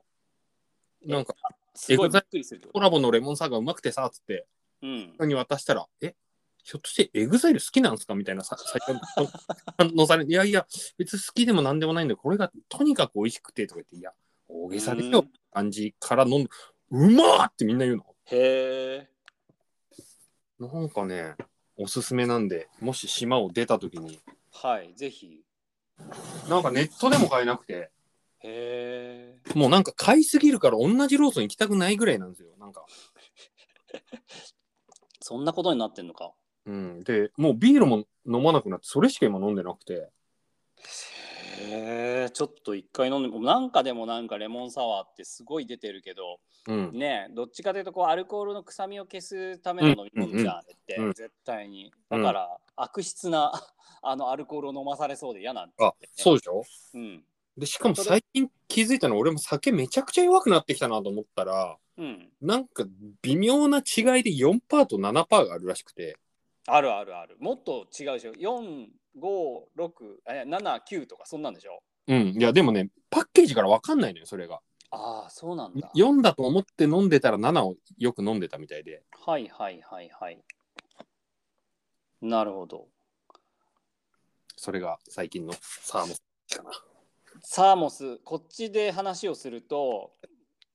[1.04, 1.34] なんか、
[1.74, 2.14] すごいび
[2.72, 4.46] コラボのレモンサワーがうまくてさ、つって、
[4.82, 5.12] うん。
[5.14, 6.14] 人に渡したら、え
[6.62, 8.14] ひょっとしてエグザイル好きなんですか？
[8.14, 8.98] みたいなさ、最初
[9.76, 14.12] 反応 されいやいや、別に好きでもなんでもないんだけど、これがとにかく美味しくてとか言って、いや、
[14.48, 16.50] 大げさでしょ、うん感じから飲んで、
[16.92, 18.06] うまーってみんな言うの。
[18.30, 19.10] へえ。
[20.58, 21.34] なんかね、
[21.76, 24.18] おすすめなんで、もし島を出た時に、
[24.50, 25.44] はいぜひ。
[26.48, 27.90] なんかネットでも買えなくて、
[28.38, 29.54] へえ。
[29.54, 32.56] もうなんか買いすぎるから同じローソン行きたくないぐらいなんですよ。
[32.58, 32.86] なんか。
[35.20, 36.32] そんなことになってんのか。
[36.66, 37.04] うん。
[37.04, 40.08] で、もうビールも飲まなくなって、それしか今飲んでなくて。
[41.58, 42.30] へえ。
[42.32, 46.92] ちょっと一回飲んでもなんかでもなんかレモンサワーってすごい出てるけどうん。
[46.92, 53.52] ねどっちかというとこうアルコールの臭みを消すための飲み物じゃん、って、うん絶対にうんだから、悪質な
[54.02, 56.62] あのアルコールを飲まされそうで嫌なんですあ、そうでしょ？
[56.94, 57.24] うん
[57.56, 62.84] で、しかも最近気づいたのは、俺も酒めちゃくちゃ弱くなってきたなと思ったら、うんなんか
[63.20, 66.16] 微妙な違いで4%と7%があるらしくて、
[66.66, 68.32] あるあるあるもっと違うでしょ
[69.18, 72.36] 456え79とかそんなんでしょうん。
[72.36, 74.60] いや、でもね、パッケージから分かんないのよ、それが。
[74.94, 79.02] ああそうなんだ4だと思って飲んでたら7をよく飲んでたみたいで。
[79.12, 80.38] はいはいはいはい
[82.20, 82.88] なるほど
[84.54, 86.16] それが最近のサーモン
[86.54, 86.70] かな。
[87.40, 90.12] サーモスこっちで話をすると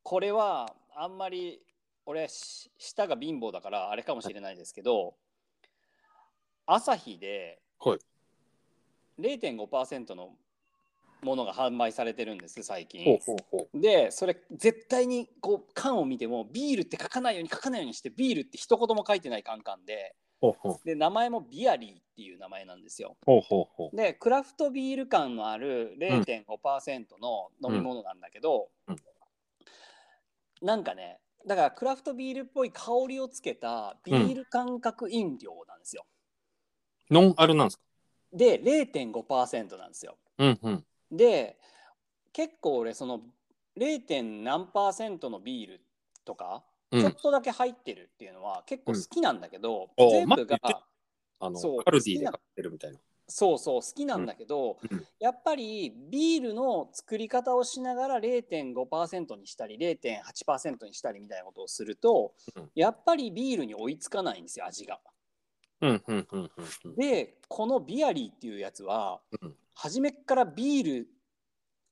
[0.02, 1.62] これはあんまり
[2.08, 5.16] 俺し舌が貧乏だからあれかもしれないですけど
[6.68, 8.00] 朝日ではい
[9.20, 10.30] 0.5%の
[11.24, 13.04] ものが販売されてるんです最近。
[13.04, 13.82] ほうほうほう。
[13.82, 23.18] でそれ絶対にこう缶を見てもビールって書かないように書かないようにしてビールって一言も書いてないカンカンでほうほうで名前もビアリーっていう名前なんですよ。
[23.26, 23.96] ほうほうほう。
[23.96, 29.00] でクラフトビール感のある0.5%の飲み物なんだけど、うんうん
[30.60, 36.04] なんかねだからクラフトビールっぽい香りをつけたビール感覚飲料なんですよ。
[37.12, 37.84] ノンアルなんですか？
[38.34, 40.18] で0.5%なんですよ。
[40.38, 40.86] うんうん。
[41.12, 41.58] で
[42.34, 43.22] 結構俺その
[43.78, 44.44] 0.
[44.44, 45.82] 何パーセントのビール
[46.26, 50.58] とか、うんちょっとだけ入ってるっていうのは結構好きなんだけど、うんお全部が
[51.40, 53.00] あのそうカルディで買ってるみたいな。
[53.30, 65.00] そうそう好きなんだけど、うんやっぱりビールの作り方をしながら0.5%にしたり0.8%にしたりみたいなことをすると、うんやっぱりビールに追いつかないんですよ味が。
[66.98, 71.08] でこのビアリーっていうやつは、うん初めっからビール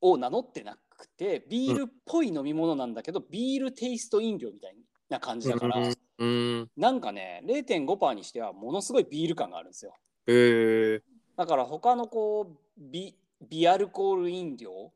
[0.01, 4.75] を名乗ってなくてビールっぽい飲み物なんだけど、ビールテイスト飲料みたい
[5.07, 6.69] な感じだから、うんうん。
[6.75, 9.93] なんかね0.5%にしてはものすごいビール感があるんですよ。
[10.25, 11.01] へえ。
[11.37, 13.15] だから他のこうビ
[13.47, 14.91] ビアルコール飲料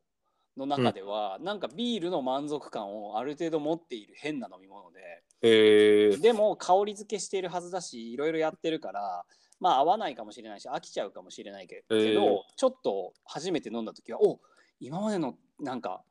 [0.60, 5.00] の中では、なんかビールの満足感をある程度持っている変な飲み物で
[5.41, 6.17] へえ。
[6.17, 9.26] でも香り付けしているはずだしいろいろやってるから
[9.60, 14.39] まあ合わないかもしれないし飽きちゃうかもしれないけけど、えーちょっと初めて飲んだ時はお
[14.80, 16.02] 今までのなんか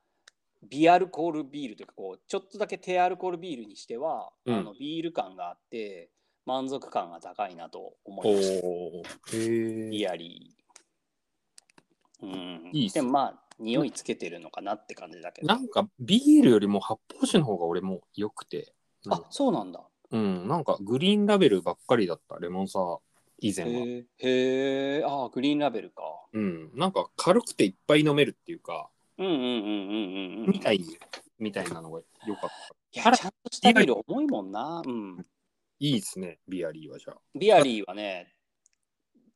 [0.69, 6.11] ビアルコールビールというかこうちょっとだけ低アルコールビールにしては、うんあのビール感があって
[6.47, 8.67] 満足感が高いなと思おいました。
[8.67, 9.03] お。
[9.03, 9.91] へえ。
[9.91, 12.27] ビアリー。
[12.27, 12.71] うん。
[12.73, 15.49] いいでもまあ、匂いつけてるのかなって感じだけど。
[15.49, 18.73] なんかビールよりも発泡酒の方が俺も良くて。
[19.07, 19.87] うんあ、そうなんだ。
[20.11, 23.01] うん、なんかグリーンラベルばっかりだったレモンサワー
[23.41, 23.87] 以前は。
[24.19, 25.05] へえ。
[25.05, 26.03] ああ、グリーンラベルか。
[26.33, 29.53] うん、なんか軽くていっぱい飲めるっていうか、うんうんうんうんう
[30.43, 30.51] んうん。
[30.51, 30.85] みたい
[31.39, 32.51] みたいなのが良かっ
[32.93, 33.01] た。
[33.01, 34.83] いや、ちゃんとしたビール重いもんな。
[34.85, 35.25] うん。
[35.81, 37.17] いいですね、ビアリーはじゃあ。
[37.39, 38.35] ビアリーはね、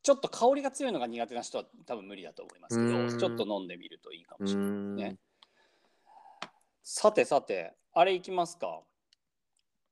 [0.03, 4.69] ちょっと香りが強いのが苦手な人は多分無理だと思いますけど、ちょっと飲んでみるといいかうもしれない。
[4.69, 4.95] ん。
[4.97, 5.17] ね
[6.83, 8.81] さてさて、あれいきますか。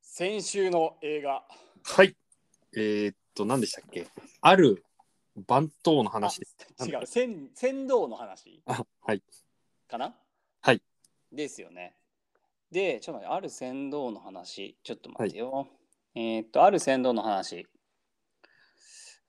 [0.02, 1.46] 先週の映画。
[1.84, 2.18] はい。
[2.76, 4.08] えーっと、何でしたっけ？
[4.42, 4.84] ある
[5.48, 6.58] 番頭の話です。
[6.78, 9.24] あ違う、船船頭の話あはい。
[9.88, 10.14] かな？
[10.60, 10.82] はい。
[11.32, 11.96] ですよね。
[12.70, 15.70] で、ちょっと待って、ある船頭の話、ちょっと待ってよ。
[16.14, 17.66] えーっと、ある船頭の話。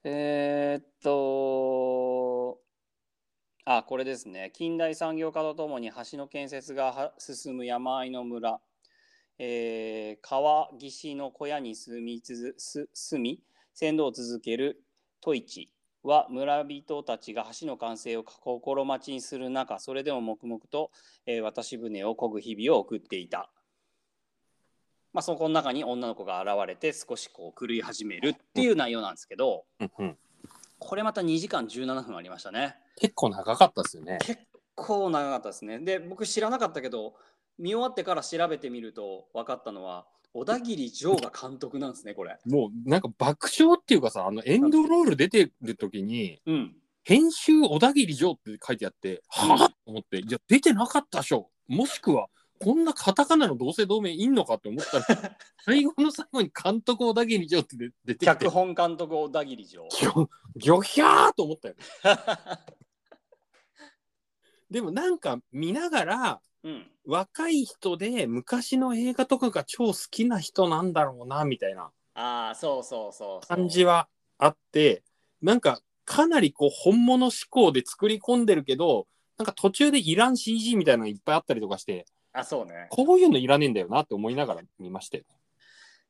[0.05, 2.59] えーっと、
[3.65, 4.51] あ、これですね。
[4.53, 8.59] 近代産業化とともに橋の建設が進む山あいの村。
[9.39, 13.41] えー川岸の小屋に住みつづ住み
[13.73, 14.83] 船頭を続ける
[15.21, 15.71] トイチ
[16.03, 20.91] は村人たちが橋の完成を心待ちにする中それでも黙々と、
[21.25, 23.49] えー渡し船を漕ぐ日々を送っていた。
[25.13, 30.17] まあ、そこの中に女の子が現れて少しこう狂い始めるっていう内容なんですけどうんうん
[30.79, 32.75] これまた2時間17分ありましたね。
[32.97, 34.17] 結構長かったですよね。
[34.21, 34.41] 結
[34.75, 35.79] 構長かったですね。
[35.79, 37.13] で僕知らなかったけど
[37.57, 42.37] 見終わってから調べてみると分かったのは小田切丈が監督なんですねこれ。
[42.45, 46.75] もうなんか爆笑っていうかさ、あのエンドロール出てる時に、うん。
[47.03, 49.69] 編集小田切城って書いてあって、はぁ？
[49.69, 51.49] と思って、いや、出てなかったでしょ。
[51.67, 52.27] もしくは、
[52.59, 55.05] こんなカタカナの同姓同名いんのかって思ったら、
[55.65, 59.87] 最後の最後に監督小田切城って出出てきて脚、本監督小田切丈。
[59.89, 61.81] ギョギョヒャーと思ったよね。
[64.69, 66.89] でもなんか見ながら、うん。
[67.05, 73.57] 若い人で昔の映画とかが超好きな人なんだろうな、みたいなああそうそうそうそう。
[73.57, 75.03] 感じはあって、
[75.41, 82.87] なんかかなりこう本物志向で作り込んでるけど、なんか途中でいらん CG みたいなのがいっぱいあったりとかして、あそうね。
[82.89, 85.39] こういうのいらねえんだよなって思いながら見ましたよね。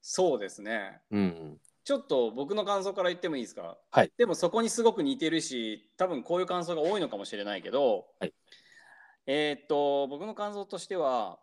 [0.02, 1.02] そうですね。
[1.12, 1.58] うん。
[1.84, 3.78] ちょっと僕の感想から言ってもいいですか？
[3.92, 4.12] はい。
[4.18, 8.34] でもそこにすごく似てるし、多分こういう感想が多いのかもしれないけど、はい
[9.26, 11.40] えーっと、僕の感想としては、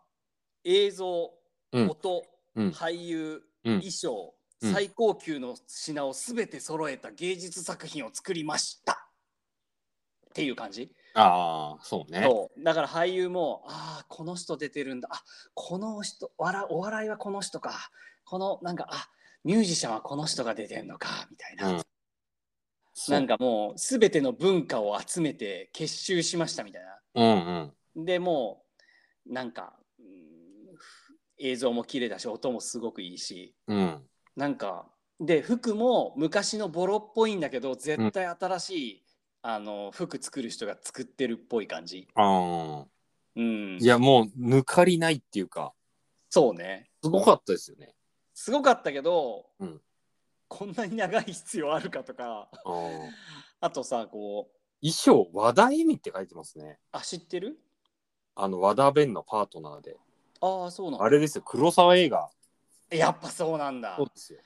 [0.63, 1.31] 映像、
[1.73, 2.23] うん音、
[2.55, 9.09] うん俳優、うん衣装、うん最高級の品をすべて揃えた芸術作品を作りました
[10.29, 12.23] っていう感じ、ああ、そうね。
[12.23, 12.63] そう。
[12.63, 15.09] だから俳優もああこの人出てるんだ。
[15.11, 17.91] あこの人笑お笑いはこの人か。
[18.25, 19.09] このなんかあ
[19.43, 21.81] ミュージシャンはこの人が出てんのかみたいな、うん。
[23.09, 26.81] なんかもう全ての文化を集めて結集しましたみたい
[27.15, 27.73] うんうん。
[27.95, 28.63] なでも
[29.27, 30.31] うなんか、うん
[31.43, 33.55] 映像も綺麗だし音もすごくいいし。
[33.67, 34.01] うん。
[34.35, 34.85] なんか
[35.19, 39.03] で服も昔のボロっぽいんだけど絶対新しい、
[39.43, 42.07] あの服作る人が作ってるっぽい感じ。
[42.15, 42.85] ああ。
[43.35, 45.73] うん、いや、もう抜かりないっていうか、
[46.29, 47.95] そうねすごかったですよね。
[48.33, 49.81] すごかったけど、うん
[50.53, 53.09] こんなに長い必要あるかとかあー
[53.61, 56.77] あとさこう衣装、和田恵美って書いてますね。
[56.91, 57.57] あ知ってる？
[58.35, 59.95] あの、和田弁のパートナーで。
[60.41, 62.29] ああそうなんだあれですよ、黒沢映画。
[62.89, 64.39] やっぱそうなんだそうですよ。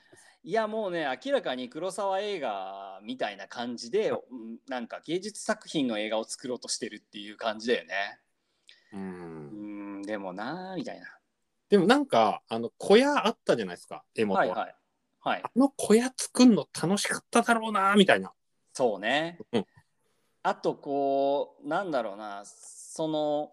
[0.46, 4.20] いやもうね明らかに黒沢映画みたいな感じで、うん
[4.68, 8.20] なんか芸術作品の映画を作ろうとしてるっていう感じだよね。
[8.92, 8.96] う。
[8.96, 11.06] うんんでもなーみたいな。
[11.68, 14.46] でもなんか、あの、小屋あったじゃないですか、絵元は。
[14.46, 14.74] はいはい。
[15.20, 15.42] はい。
[15.42, 18.32] あの小屋作るの楽しかっただろうな、みたいな。
[18.72, 19.66] そうね、うん。
[20.44, 23.50] あとこうなんだろうなその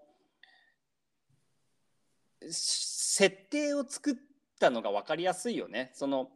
[2.51, 4.15] し設定を作っ
[4.59, 5.89] たのが分かりやすいよね。
[5.95, 6.29] その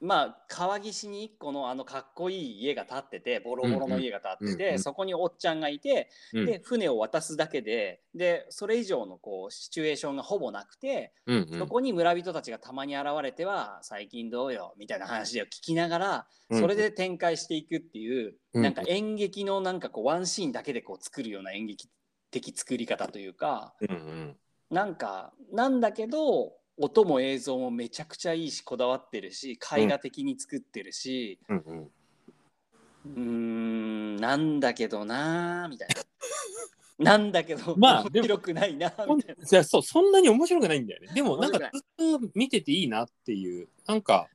[0.00, 4.78] まあ川岸に一個のあのかっこいい家が建っててボロボロの家が建ってて、うんうん。
[4.78, 6.46] そこにおっちゃんがいて、うん。
[6.46, 11.58] で船を渡すだけででそれ以上のこうシチュエーションがほぼなくて、うんうん。
[11.58, 18.62] そこに村人たちがたまに現れては最近どうよみたいな話を聞きながらうんそれで展開していくっていう、うん。
[18.62, 21.88] なんか演劇のなんかこうワンシーンだけでこう作るような演劇
[22.30, 24.36] 的作り方というかうんうん。
[24.70, 31.90] なんかなんだけど音も映像もめちゃくちゃいいしこだわってるし絵画的に作ってるしうんうん
[33.06, 35.94] うーんなんだけどなーみたいな。
[36.98, 39.44] なんだけど、まあ面白くないなみたいな。
[39.44, 41.70] じゃあそうそんなに面白くないんだよねでもなんか面
[42.18, 44.28] ずっと見てていいなっていうなんか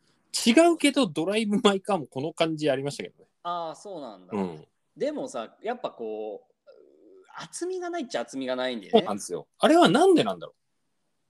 [0.47, 4.37] 違うけどドライブ・マイ・カーもこの感じありましたけどねああそうなんだ。
[4.37, 6.53] うんでもさやっぱこう
[7.35, 9.17] 厚みがないっちゃ厚みがないんでねそうなん。
[9.17, 10.53] ですよあれはなんでなんだろ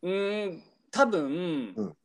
[0.04, 0.64] うーん
[0.94, 1.98] 多分、うん。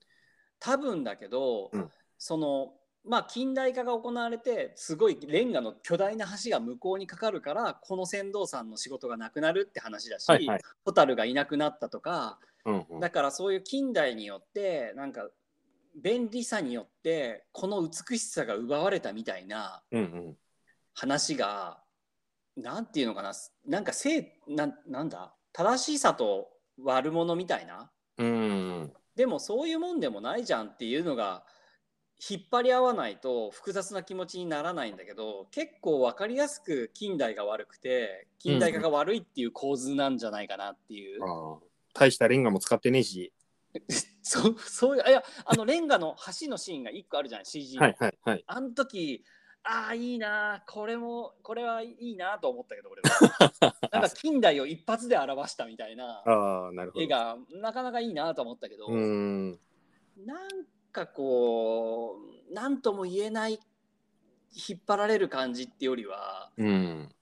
[0.58, 1.90] 多分だけど、うん。
[2.16, 2.72] その
[3.04, 10.60] まあ近代化が行われてすごいレンガの巨大な橋が向こうにかかるからこの船頭さんの仕事がなくなるって話だし、うはいはい。
[10.84, 13.00] ホタルがいなくなったとかうんうん。
[13.00, 15.28] だからそういう近代によってなんか
[16.02, 20.36] 便利さによってこの美しさが奪われたみたいなうんうん。
[20.94, 21.78] 話が
[22.56, 23.32] なんていうのかな
[23.66, 26.48] なんか正なんなんだ正しさと
[26.82, 28.92] 悪者みたいなうん。
[29.16, 31.44] でもそういうもんでもないじゃんっていうのが
[32.30, 41.58] 引っ張り合わないと複雑な気持ちにならないんだけど結構分かりやすく近代が悪くて近代化が悪いっていう構図なんじゃないかなっていう、ああ
[41.94, 43.32] 大したレンガも使ってねえし。
[44.22, 48.44] そうそういういやあのレンガの橋のシーンが1個あるじゃん CG の、はいはいはい。
[48.46, 49.24] あの時
[49.70, 53.78] ああいいなこれもこれはいいなと思ったけど俺は。
[53.92, 57.04] なんか近代を一発で表したみたいなああなるほど。
[57.04, 59.60] 絵がなかなかいいなと思ったけど、うん。
[60.24, 60.48] なん
[60.90, 62.16] かこ
[62.50, 63.60] う何とも言えない
[64.68, 67.14] 引っ張られる感じってよりはうん。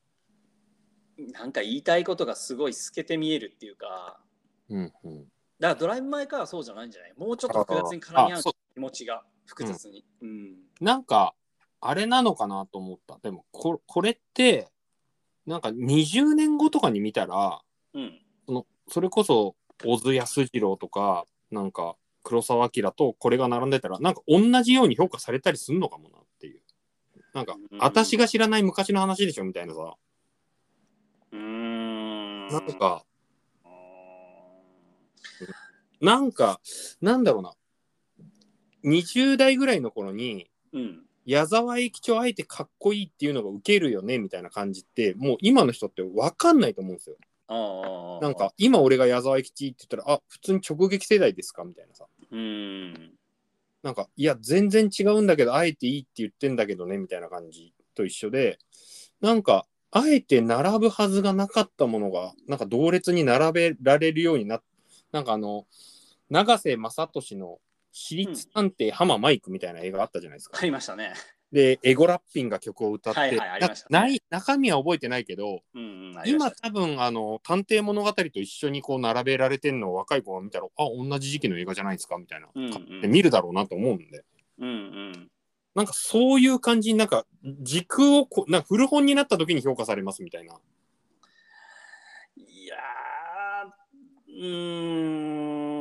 [1.19, 4.21] なんか言いたいことがすごい透けて見えるっていうか
[4.69, 5.25] うんうん。
[5.59, 7.15] だからドライブ・マイ・カーはそうじゃないんじゃない？
[7.17, 8.43] もうちょっと複雑に絡み合う
[8.75, 10.05] 気持ちが複雑に。
[10.21, 10.57] うん。
[10.81, 11.35] なんか
[11.81, 13.19] あれなのかなと思った。
[13.23, 14.69] でもここれって
[15.47, 17.61] なんか20年後とかに見たら
[17.95, 18.19] うん。
[18.47, 26.63] そのそれこそ小津安二郎とかなんか黒澤明とこれが並んでたらなんか同じように評価されたりするのかもなっていう。
[27.35, 27.79] なんかうん。
[27.79, 29.95] 私が知らない昔の話でしょみたいなさ。
[31.33, 32.49] うーん。
[32.49, 33.05] なんか
[36.01, 36.61] なんか
[37.01, 37.55] なんだろうな。
[38.85, 47.17] 20代ぐらいの頃にうん矢沢永吉をあえてかっこいいっていうのがウケるよねみたいな感じってもう今の人って分かんないと思うんですよ。
[48.21, 52.07] なんか今俺が矢沢永吉って言ったらあ普通に直撃世代ですかみたいなさ。
[52.31, 53.13] うん。
[53.83, 58.59] なんかいや全然違うんだけどあえていいって言ってんだけどねみたいな感じと一緒で
[59.21, 64.63] なんかあえて並ぶはずがなかったものがなんか同列に並べられるようになっ
[65.13, 65.67] なんかあの
[66.31, 67.59] 永瀬正敏の
[67.99, 70.59] 私立探偵浜マイクみたいな映画あったじゃないですか。
[70.61, 71.15] ありましたね。
[71.51, 84.25] でエゴラッピンが曲を歌って、はいはいありましたねなない中身は覚えてないけどうんうん、今多分あの探偵物語と一緒にこう並べられてるのを若い子が見たらあ同じ時期の映画じゃないですかみたいな、うんうんで見るだろうなと思うんで
[84.59, 85.31] うんうん
[85.75, 87.25] なんかそういう感じになんか
[87.63, 90.55] 時空をこなんか古本になった時に評価されますみたいな。
[92.37, 95.76] いやーうーん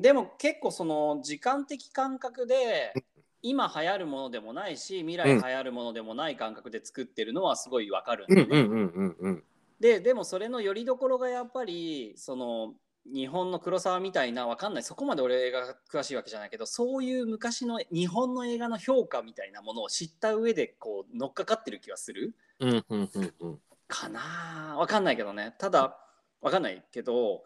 [0.00, 2.94] でも結構その時間的感覚で
[3.42, 9.44] 今流行るものでもないし未来流行るものでもない感覚で作ってるのはすごいわかるんうんで、ねうんうんうんうん。
[9.80, 12.74] ででもそれのよりどころがやっぱりその
[13.06, 14.82] 日本の黒沢みたいなわかんない。
[14.82, 22.34] そこまで俺映画が詳しいわけじゃないけどそういう昔の日本の映画の評価みたいなものを知った上でこう乗っかかってる気はする？
[22.60, 23.58] うんうんうんうん。
[23.88, 25.54] かなわかんないけどね。
[25.58, 25.98] ただ
[26.42, 27.42] わかんないけど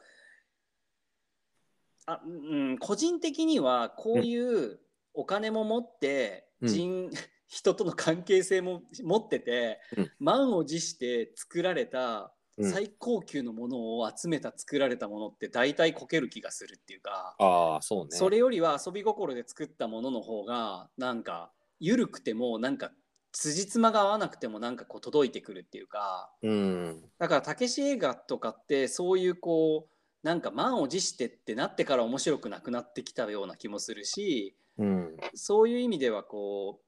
[2.06, 4.78] あ、うん、個人的にはこういう
[5.14, 6.68] お金も持ってうん。
[6.68, 7.10] 人、
[7.46, 10.10] 人との関係性も持ってて、うん。
[10.18, 12.70] 満を持して作られたうん。
[12.70, 18.10] 最高級のものを集めた作られたものって大体こける気がするっていうか、ああそうね。
[18.12, 21.50] それよりは遊び心で作ったものの方がなんか
[21.80, 22.92] 緩くてもなんか
[23.32, 27.02] 辻褄が合わなくてもなんかこう届いてくるっていうかうん。
[27.18, 29.93] だからたけし映画とかってそういうこう
[30.24, 35.16] なんか満を持してってなってから面白くなくなってきたような気もするしうん。
[35.34, 36.80] そういう意味ではこ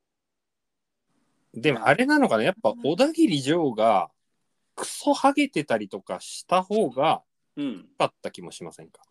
[1.55, 2.45] でもあれなのかな？
[2.45, 4.11] やっぱ小田切城が
[4.75, 7.23] クソハゲてたりとかした方が
[7.57, 7.77] ううん。
[7.77, 9.03] 良かった気もしませんか？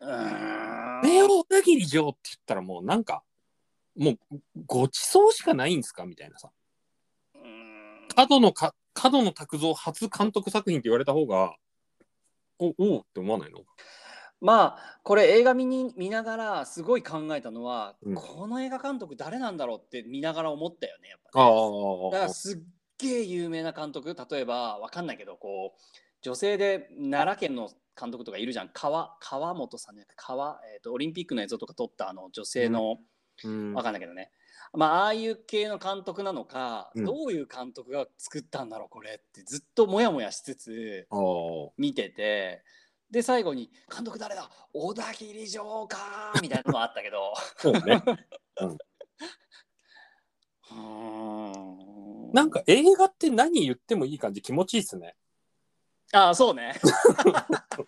[0.00, 1.02] うーん。
[1.02, 3.22] ね小田切城って言ったらもうなんか
[3.96, 4.18] もう
[4.66, 6.06] ごちそうしかないんですか？
[6.06, 6.50] みたいなさ。
[8.16, 11.54] 角のか角野拓三初監督作品って言われた方が
[12.58, 13.60] おおうって思わないの？
[14.40, 18.14] まあこれ映画見に見ながらすごい考えたのは、うん。
[18.14, 21.52] この映画監督誰なんだろうって見ながら思ったよねやっぱあね。
[21.52, 22.60] あだからすっ
[22.98, 25.80] げえ有名な監督例えばわかんないけどこう
[26.20, 28.70] 女性で奈良県の監督とかいるじゃん。
[28.74, 32.98] 川川本さんじゃなくて川、えー、とオリンピックの映像とか撮ったあの女性の、
[33.44, 33.72] うん。
[33.72, 34.30] わかんないけどね
[34.76, 37.04] まあああいう系の監督なのか、うん。
[37.04, 41.70] どういう監督が作ったんだろうこれってずっとモヤモヤしつつあー。
[41.78, 42.62] 見てて
[43.10, 44.50] で最後に「監督誰だ？
[44.72, 47.34] 小田切城か」みたいなのもあったけど。
[47.58, 48.02] そうね。
[50.70, 52.32] うーん。
[52.32, 55.14] なんか映画って何言ってもいい感じ気持ちいいっすね。
[56.12, 56.74] ああそうね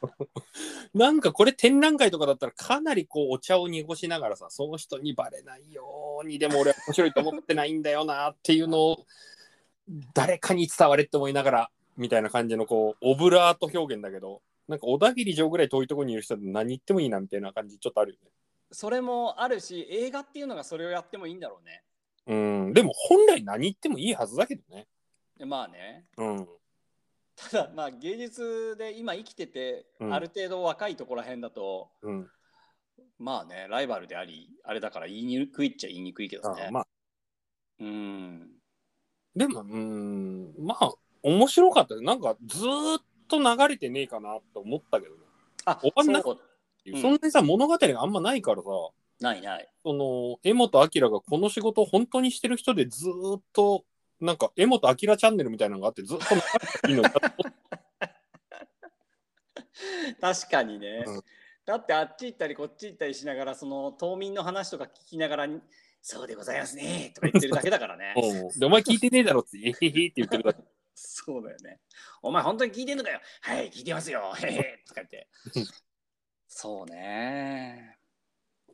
[0.97, 5.85] なんかこれ展覧会とかだったらかなりこうお茶を濁しながらさその人にバレないよ
[6.25, 9.05] うにでも俺は面白いと思ってないんだよなっていうのを
[10.15, 18.31] 誰かに伝われって思いながらみたいな感じのこうオブラート表現だけどなんか小田切城ぐらい遠いところにいる人って何言ってもいいなみたいな感じちょっとあるよね。
[18.73, 21.83] それもあるし映画っていうのがそれをやってもいいんだろうね
[22.27, 24.87] うんでも本来何言ってもいいはずだけどね。
[25.39, 26.49] でまあねうん
[27.37, 30.15] ただまあ芸術で今生きてて、うん。
[30.15, 32.29] ある程度若いところらへんだとうん。
[33.19, 36.67] まあねライバルでありあれだから言いにくいっちゃ言いにくいけどね。
[36.69, 36.87] あまあ。
[37.81, 38.49] うん。
[39.35, 41.95] でもうんまあ面白かった。
[41.95, 45.21] よなんかずーっと流れてねえかなと思ったけどね。
[45.65, 46.39] あ終わんなそう。
[46.87, 47.01] うん。
[47.03, 48.69] そんなにさ物語があんまないからさ。
[49.21, 49.69] ないない。
[49.83, 53.85] その江本明がこの仕事を本当にしてる人でずーっと
[54.21, 56.43] なんか江本明チャンネルみたいなのがあってずっと流れ
[56.83, 57.09] ていいのに
[60.21, 61.23] 確かにね、うん。
[61.67, 65.49] だってあっち行ったりこっち行ったりしながらその島民の話とか聞きながら
[66.01, 68.15] 「そうでございますね」とか言ってるだけだからね。
[68.17, 68.57] う。
[68.57, 70.63] んでお前聞いてねえだろって「えへへ」って言ってるだけ。
[70.95, 71.81] そうだよね。
[72.23, 73.21] お前本当に聞いてんのかよ。
[73.43, 74.33] はい聞いてますよ。
[74.39, 75.29] へへとか言って。
[76.49, 77.99] そうね。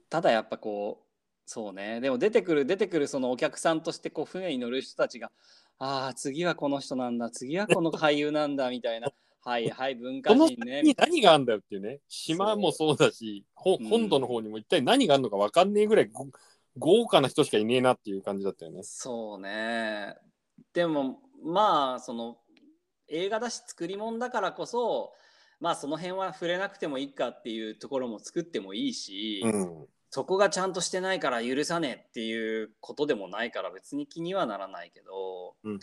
[0.09, 1.12] ただやっぱこう
[1.47, 2.01] そうね。
[2.01, 5.31] でも出てくる出てくるそのお客さんとしてこう船に乗る人たちが
[5.79, 9.09] ああ次はこの人なんだ次はこの俳優なんだみたいな。
[9.45, 11.99] はいはい文化人ね先に何があるんだよっていうね。
[12.09, 12.97] 島もそう。
[12.97, 16.29] だし本土の方にも一体何があるのか分かんねえぐらいご
[16.79, 18.85] 豪華な人しかいねえなっていう感じだったよね。
[18.85, 20.15] そうね。
[20.73, 22.39] でもまあその
[23.09, 25.13] 映画だし作り物だからこそ
[25.59, 35.79] まあその辺は触れなくてもいいかっていうところも作ってもいいし、うんそこがちゃんとしてないから許さねえっていうことでもないから別に気にはならないけどうんうん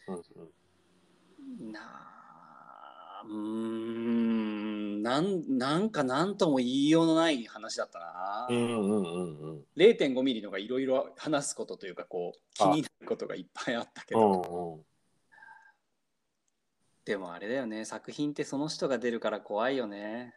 [1.64, 9.66] うんなあうーんなんなんか何とも言いようのない話だったな、うんうんうんうん。
[9.76, 14.84] 0.5ミリのがいろいろ話すことというかこう気になることがいっぱいあったけど、
[17.04, 20.36] でもあれだよね作品ってその人が出るから怖いよね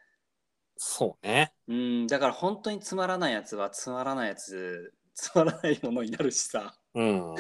[0.77, 1.55] そうね。
[1.69, 6.75] うんだから本当につまらないやつはつまらないやつ つまらないものになるしさ。
[6.95, 7.35] うん。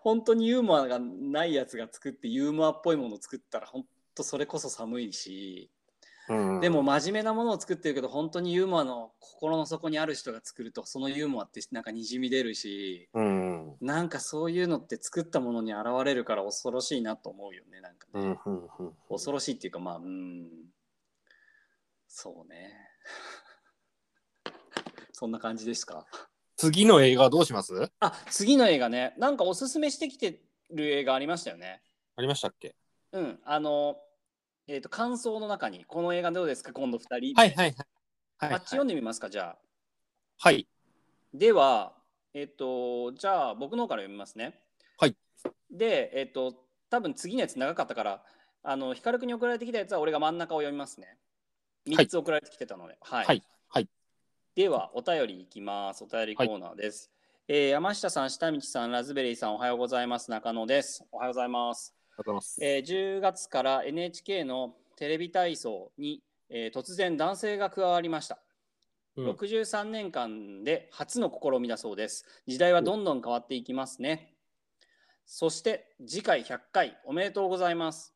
[0.00, 5.70] 本当にユーモアがないやつが作ってユーモアっぽいものを作ったら本当それこそ寒いし。
[6.26, 13.08] うん、でも真面目なものを作ってるけど本当にユーモアの心の底にある人が作るとそのユーモアってなんかにじみ出るし。
[13.12, 13.76] うん。
[13.80, 18.92] なんかそういうのって作ったものに現れるから恐ろしいなと思うよねなんかね、うんうんうん。
[19.08, 20.48] 恐ろしいっていうかまあうん
[22.16, 22.70] そうね
[25.12, 26.06] そんな感じですか？
[26.56, 27.90] 次の映画どうします？
[27.98, 30.40] あ次の映画ねなんかおすすめしてきて
[30.70, 31.82] る映画ありましたよね
[32.16, 32.76] ありましたっけ？
[33.12, 33.96] うんあの
[34.68, 37.34] えー、と感想の中に、この映画どうですか、今度2人。
[37.34, 37.74] はいはいはい。
[38.38, 39.58] はいあっち読んでみますか、じゃあ。
[40.38, 40.66] はい。
[41.34, 41.92] では、
[42.32, 44.58] えっ、と、じゃあ僕の方から読みますね。
[44.98, 45.14] はい。
[45.70, 46.54] で、えっ、と、
[46.88, 48.22] 多分次のやつ長かったから、
[48.62, 51.18] あの、光くんに送られてきたやつは俺が真ん中を読みますね。
[51.86, 52.96] はい3つ送られてきてたので。
[53.02, 53.26] はい。
[53.26, 53.42] はい。
[53.68, 53.88] はい。
[54.54, 56.02] では、お便りいきます。
[56.02, 57.10] お便りコーナーです。
[57.46, 60.30] えー山下さん、下道さん、ラズベリーさん、おはようございます。
[60.30, 61.04] 中野です。
[61.12, 61.94] おはようございます。
[61.94, 62.64] ありがとうございます。
[62.64, 68.38] えー10月から NHK のテレビ体操に、えー突然男性が加わりました。
[69.16, 72.24] うん63年間で初の試みだそうです。
[72.46, 74.34] 時代はどんどん変わっていきますね。
[75.26, 78.14] そして次回100回おめでとうございます。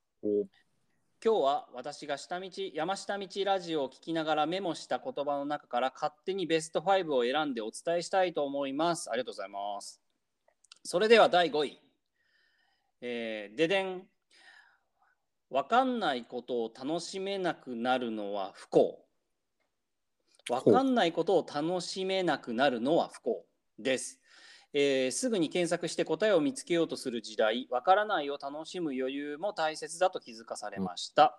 [1.21, 9.11] お今日は私が下道山下道ラジオを聞きながらメモした言葉の中から勝手にベスト5を選んでお伝えしたいと思います。
[9.11, 10.01] ありがとうございます。
[10.85, 11.81] それでは第5位。
[13.01, 14.07] えーででん。
[15.51, 19.05] わかんないことを楽しめなくなるのは不幸。
[20.51, 23.45] わかんないことを楽しめなくなるのは不幸
[23.79, 24.21] です。
[24.73, 31.39] えーすぐに検索して答えを見つけようとする時代、わからないを楽しむ余裕も大切だと気づかされました。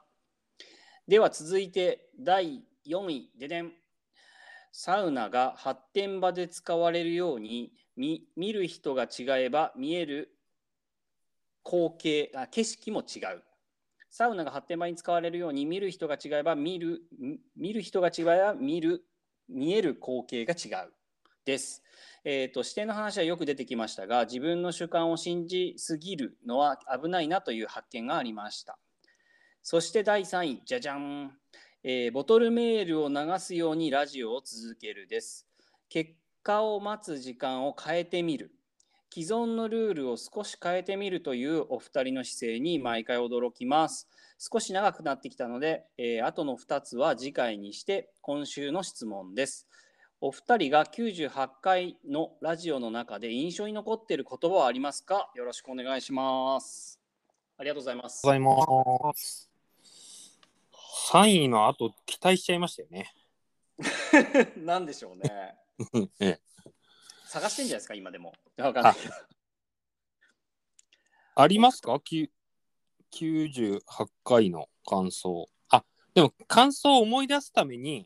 [1.07, 3.71] では続いて第4位ででん。
[4.71, 10.37] サウナが発展場で使われるように見見る人が違えば見える
[11.65, 13.43] 光景あ景色も違う。
[14.11, 17.03] サウナが発展場に使われるように見る人が違えば見る
[17.55, 19.03] 見る人が違えば見る
[19.47, 20.91] 見える光景が違う
[21.45, 21.83] です。
[22.23, 28.77] えー、と視点の話はよく出てきましたが自分の主観を信じすぎるのは危ないなという発見がありました。
[29.63, 31.31] そして第3位じゃじゃん、
[31.83, 35.47] えーボトルメールを流すようにラジオを続けるです。
[35.89, 36.11] 結
[36.43, 38.51] 果を待つ時間を変えてみる。
[39.11, 44.07] 既存のルールを少し変えてみるというお二人の姿勢に毎回驚きます。
[44.37, 49.67] 少し長くなってきたので、えー、後の2つは次回にして今週の質問です。
[50.21, 55.31] お二人が98回のラジオの中で印象に残っている言葉はありますか？
[55.33, 56.99] よろしくお願いします。
[57.57, 58.21] ありがとうございます。
[58.23, 59.49] ございます。
[61.11, 63.13] 3位の後、期待しちゃいましたよね。
[64.57, 65.55] なんでしょうね。
[66.19, 66.39] ええ
[67.25, 68.33] 探してんじゃないですか、今でも。
[68.57, 69.13] わかんないけど。
[71.35, 71.97] ありますか？
[72.01, 72.31] きゅ
[73.13, 73.79] ?98
[74.25, 75.47] 回の感想。
[75.69, 78.05] あ、でも感想を思い出すために、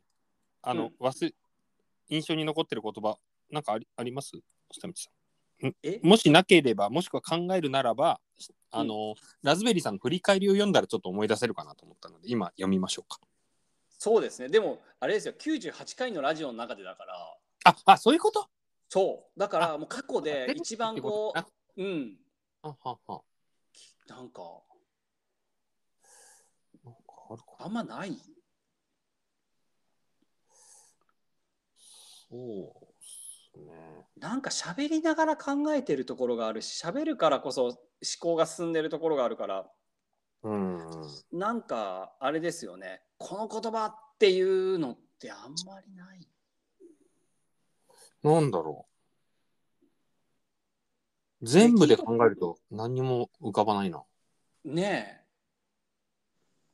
[0.61, 1.33] あの、忘れ、
[2.09, 3.17] 印象に残ってる言葉、
[3.51, 4.31] なんかありあります？
[4.71, 5.09] 下道さ
[5.83, 5.99] え？
[6.03, 6.07] ん？
[6.07, 8.19] もしなければ、もしくは考えるならば、
[8.71, 13.19] あの、ラズベリーさんの振り返りを読んだらちょっと思い出せるかなと思ったので、今読みましょうか。
[13.97, 14.49] そうですね。
[14.49, 18.49] でも、あれですよ、98回のラジオの中でだから、あ、あ、そういうこと？
[18.89, 19.39] そう。
[19.39, 21.45] だから、もう過去で一番こあ
[21.77, 22.17] う、うん、
[22.61, 23.21] ははは。
[24.07, 24.41] なんか、
[27.59, 28.17] あんまない？
[32.33, 34.07] そうですね。
[34.17, 37.75] なんか喋りながら考えてるところがあるし、喋るからこそ思
[38.19, 39.69] 考が進んでるところがあるから、
[40.41, 40.79] うん。
[41.31, 43.03] なんかあれですよね。
[43.19, 46.27] この言葉っていうのってあんまりない。
[48.23, 48.87] なんだろ
[51.41, 51.45] う。
[51.45, 54.03] 全部で考えると何にも浮かばないな。
[54.65, 55.23] ねえ。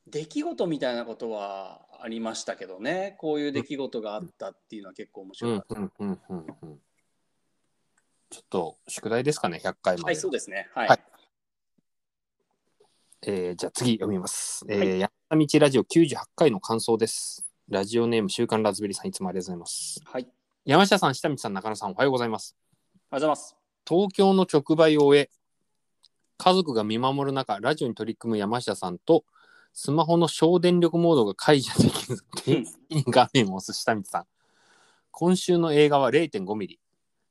[0.06, 3.16] 出来事みたいなことはありましたけどね。
[3.18, 5.80] こういう出来事があったっていうのは結構面う白かった。
[5.80, 6.80] んうんうんうんうん。
[8.30, 10.04] ちょっと宿題ですかね、100回まで。
[10.04, 10.68] はい、そうですね。
[10.74, 10.88] はい。
[10.88, 11.00] はい
[13.22, 14.64] えーじゃあ次読みます。
[14.68, 17.46] えーはい山道ラジオ98回の感想です。
[17.68, 20.00] ラジオネーム週刊ラズベリーさんいつもありがとうございます。
[20.04, 20.26] はい。
[20.64, 22.56] 山下さん、下道さん、中野さんおはようございます。
[23.10, 23.56] ありがとうございます。
[23.86, 25.30] 東京の直売を終え
[26.38, 29.24] 家族が見守る中ラジオに取り組む山下さんと
[29.72, 34.24] スマホの省電力モードが解除できず定期的に画面を押す下道さん。
[35.10, 36.80] 今週の映画は0.5ミリ。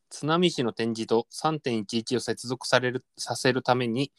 [0.09, 4.11] 津波市の展示と3.11を接続されるさせるために、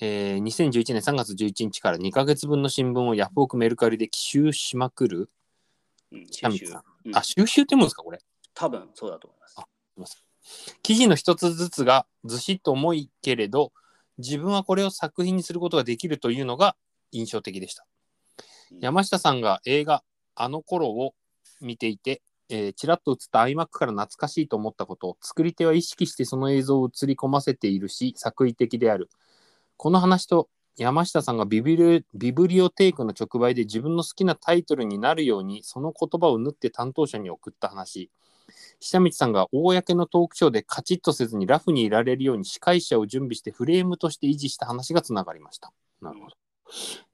[0.00, 5.30] えー2011年3月11日から2ヶ月分の新聞をヤフオクメルカリで奇襲しまくる、
[6.12, 6.82] うん、下道さん。
[7.08, 7.16] うん。
[7.16, 8.18] あ収集ってもんですかこれ？
[8.54, 10.24] 多分そうだと思います。
[10.82, 13.72] 記事の一つずつがずしっと重いけれど
[14.18, 16.76] 自分はこれを作品にすることができるというのが
[17.14, 17.86] 印象的でした
[18.72, 20.02] うん山下さんが映画
[20.34, 21.14] 「あの頃を
[21.60, 29.08] 見ていて、えーちらっと映った iMac から懐かしいと思ったことを作り手は意識してその映像を映り込ませているし作為的である
[29.76, 38.10] この話と山下さんがビブリビブリオテイクの直売で自分の好きなタイトルになるようにその言葉を縫って担当者に送った話
[38.80, 45.72] 下道さんが公のトークショーでカチッとせずにラフにいられるように司会者を準備してフレームとして維持した話がつながりました。
[46.02, 46.43] なるほど。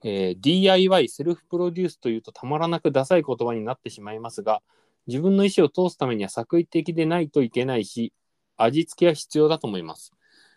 [0.03, 4.61] えー DIY セルフプロデュースというとたまらなくダサい言葉になってしまいますが
[5.07, 8.13] 自分の意思を通すためには作為的でないといけないし
[8.57, 10.13] 味付けは必要だと思います、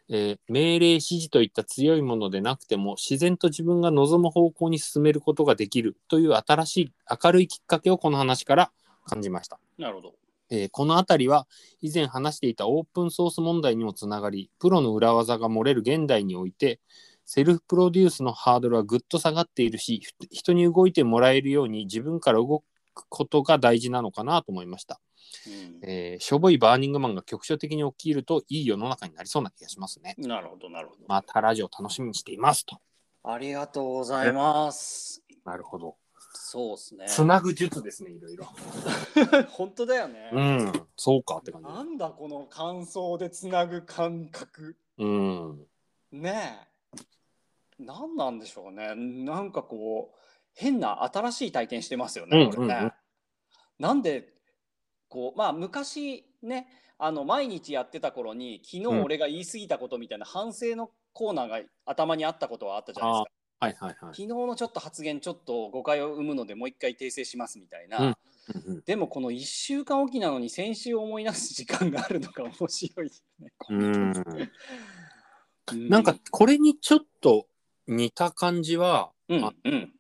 [0.08, 6.92] えー命令指示といった強いものでなくても自然と自分が望む方向に進めることができるという新しい
[7.24, 8.70] 明るいきっかけをこの話から
[9.06, 10.14] 感じましたなるほど。
[10.50, 11.46] えーこの辺りは
[11.80, 16.80] 以前話していたオープンソース問題にもつながりプロの裏技が漏れる現代において
[17.24, 22.62] セルフプロデュースのハードルはぐっと下がっているしふ人に動いてもらえるように自分から動
[22.94, 25.00] くことが大事なのかなと思いました、
[25.46, 31.00] うんえーしょぼいバーニングマンが局所的に起きるといい世の中になりそうな気がしますねなるほど、なるほど。
[31.08, 32.78] またラジオ楽しみにしていますと
[33.24, 35.22] ありがとうございます。
[35.44, 35.96] なるほど
[36.34, 37.06] そうですね。
[37.08, 38.44] つなぐ術ですねいろいろ
[39.50, 40.30] 本当だよね。
[40.32, 44.76] うんそうかって感じなんだこの感想でつなぐ感覚。
[44.98, 45.66] うん
[46.12, 46.73] ねえ。
[47.84, 48.94] 何なんでしょうね。
[48.94, 50.18] なんかこう、
[50.54, 52.92] 変な新しい体験してますよね、うんこれね。
[53.78, 54.32] なんで、
[55.08, 56.68] こう、まあ昔ね、
[56.98, 63.30] あの毎日やってた頃に、昨日うん俺が言い過ぎたことみたいな反省のコーナーが頭にあったことはあったじゃないですか。
[63.60, 68.16] はいはいはい昨日のちょっと発言ちょっと誤解を生むのでもう一回訂正しますみたいな、うん
[68.84, 73.52] でもこの1週間おきなのに先週思い出す時間があるのが面白いですね。
[73.70, 74.14] うんう
[75.88, 77.46] なんかこれにちょっと
[77.86, 79.92] 似た感じは、うんあうん。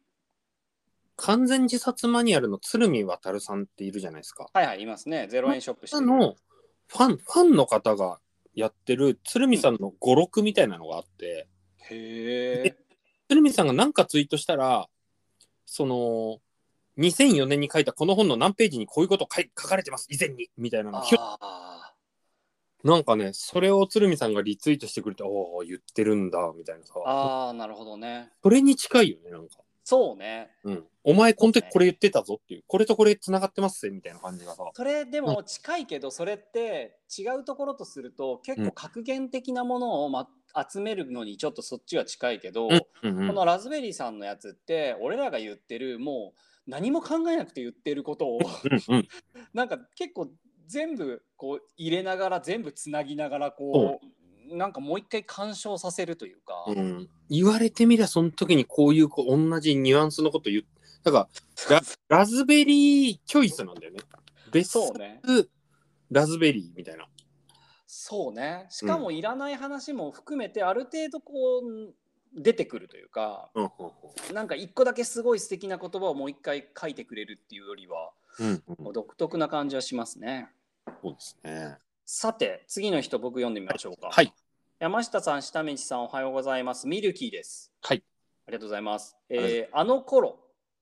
[1.16, 4.48] 完全自殺マニュアルの鶴見渉さんっているじゃないですか。
[4.52, 5.28] はいはいいますね。
[5.28, 6.02] ゼロ円ショップしてる。
[6.02, 6.36] あの
[6.88, 8.18] ファンファンの方が
[8.54, 11.48] やってる鶴見さんの語録みたいなのがあって、
[11.90, 12.76] へえ。
[13.28, 14.88] 鶴見さんが何かツイートしたら
[15.66, 16.38] その
[16.98, 21.38] 2004年に書いたこの本の何ページにこういうこと書い書かれてます以前にみたいなのがひょあ
[22.84, 26.92] なんかねそれを鶴見さんがリツイートしてくれておお言ってるんだみたいなさ。
[26.94, 28.30] ーあーなるほどね。
[28.42, 29.56] それに近いよねなんか。
[29.84, 30.50] そうね。
[30.64, 32.64] うん、お前この時これ言ってたぞっていう。
[32.66, 34.64] これとこれつながってますぜみたいな感じがさ。
[34.74, 40.28] それでも近いけどそれって違うところとすると結構格言的なものを、ま、
[40.70, 43.28] 集めるのにちょっとそっちは近いけど、うんうんうん。
[43.28, 48.40] このラズベリーさんのやつって俺らが言ってるもう何も考えなくて言ってることを
[49.52, 50.30] なんか結構
[50.66, 57.08] 全部こう入れながら全部つなぎながらこう、なんかもう一回鑑賞させるというか、うん。
[57.30, 60.64] 言われてみりゃその時にこういうこう同じニュアンスのこと言う。
[61.02, 61.28] だか
[61.68, 61.82] らラ
[62.18, 64.00] ラズベリーチョイスなんだよね。
[64.50, 65.20] ベスそうね。
[66.10, 67.08] ラズベリーみたいな。
[67.86, 68.66] そうね。
[68.70, 71.94] しかもいらない話も含めてある程度こう
[72.34, 74.34] 出てくるというかうんうん。
[74.34, 80.50] なんか一個だけすごい素敵な言葉をもう一回書いてくれるっていうよりはうんうん独特な感じはしますね。
[81.02, 84.10] そうですねさて次の人僕読んでみましょうか。
[84.10, 84.32] はい
[84.80, 86.86] 山下さん、下道さん、おはようございます。
[86.86, 87.72] ミルキーです。
[87.80, 88.02] はい
[88.46, 89.16] ありがとうございます。
[89.30, 90.38] えーあの頃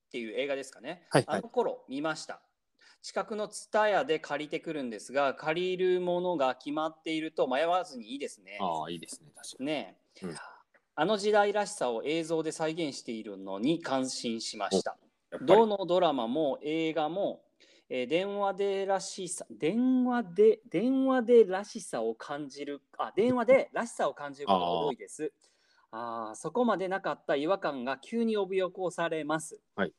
[0.07, 1.07] っていう映画ですかね。
[1.09, 2.41] はいはいあの頃見ました。
[3.01, 8.57] 近くのツタヤで借りてくるんですが、借りるものが決まっていると迷わずにいいですね。
[8.61, 10.35] ああいいですね確かにねえ、うん
[10.95, 14.95] あの時代らしさを映像で再現しているのに感心しました。
[15.41, 17.41] どのドラマも映画も、
[17.89, 25.31] えー電話でらしさ電話で電話でらしさを感じるあ電話でらしさを感じることが多いです。
[25.91, 29.59] ああそこまでなかった違和感が急に呼び起こされます。
[29.75, 29.93] はい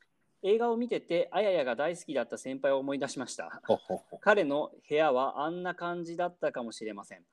[0.46, 3.62] 映画を見ててあややが大好きだった先輩を思い出しました。
[4.20, 7.24] 彼の部屋はあんな感じだったかもしれません。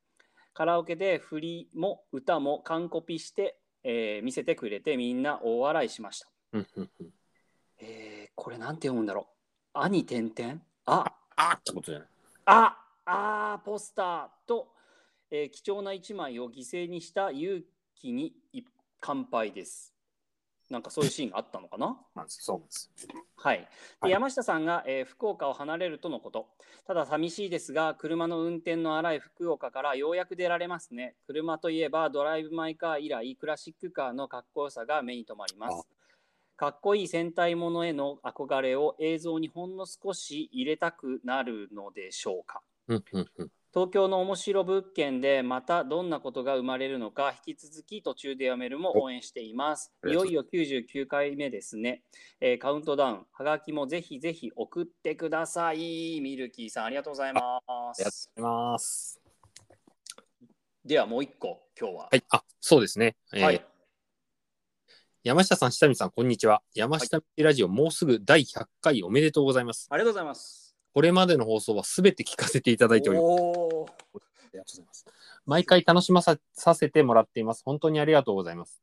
[0.54, 6.30] カラオケで振りも歌も完コピして、えー見せてくれてみんな大笑いしました。
[7.82, 9.28] えーこれなんて読むんだろ
[9.76, 9.80] う。
[9.80, 12.08] あに点々ああってことじゃない
[12.46, 14.70] ああーポスターと、
[15.30, 17.64] えー貴重な一枚を犠牲にした勇
[17.96, 18.64] 気にい
[19.00, 19.94] 乾杯です。
[20.70, 21.98] なんかそういうシーンがあったのかな？
[22.28, 22.90] そうです
[23.36, 23.68] はい、で
[24.00, 26.48] はい山下さんが、えー福岡を離れるとのこと。
[26.88, 31.16] ただ寂しいですが、車の運転の荒い福岡からようやく出られますね。
[31.28, 35.88] 車といえばドライブ・マイ・カー以来、クラシックカーのかっこよさが目に留まります。
[36.62, 42.62] かっこいい戦隊ものへの憧れを映像にほんの少し入れたくなるのでしょうか？
[43.74, 49.92] 東京の面白物件でまたどんなことが生まれるのか引き続き途中でやめるも応援しています。
[50.08, 52.04] いよいよ99回目ですね。
[52.40, 56.22] えーカウントダウン、はがきもぜひぜひ送ってください。
[56.22, 57.62] ミルキーさんありがとうございまあ
[57.98, 58.30] りがとうす。
[58.36, 59.20] ございます
[60.86, 62.10] ではもう一個今日は。
[62.12, 63.66] はいあそうですね、えーはい
[65.24, 70.76] 山下さん下見さんこんにちは山下道ラジオ、もうすぐ第100回おめでとうございますありがとうございます。
[70.96, 75.06] これまでの放送はすべて聞かせていただいておりますおーありがとうございます。
[75.46, 77.62] 毎回楽しまささせてもらっています。
[77.64, 78.82] 本当にありがとうございます。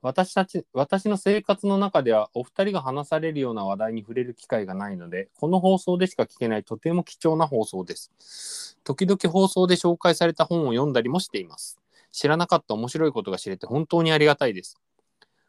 [0.00, 8.78] 私たち、私の生活の中ではお二人が話されるような話題に触れる機会がないので、この放送でしか聞けないとても貴重な放送です。
[8.84, 11.78] 時々放送で紹介された本を読んだりもしています。
[12.10, 14.78] 知らなかった面白いことが知れて本当にありがたいです。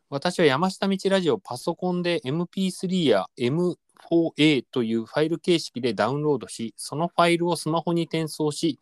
[0.09, 8.79] 私は山下道ラジオをパソコンで MP3 や M4A というファイル形式でダウンロードし、そのファイルをスマホに転送し、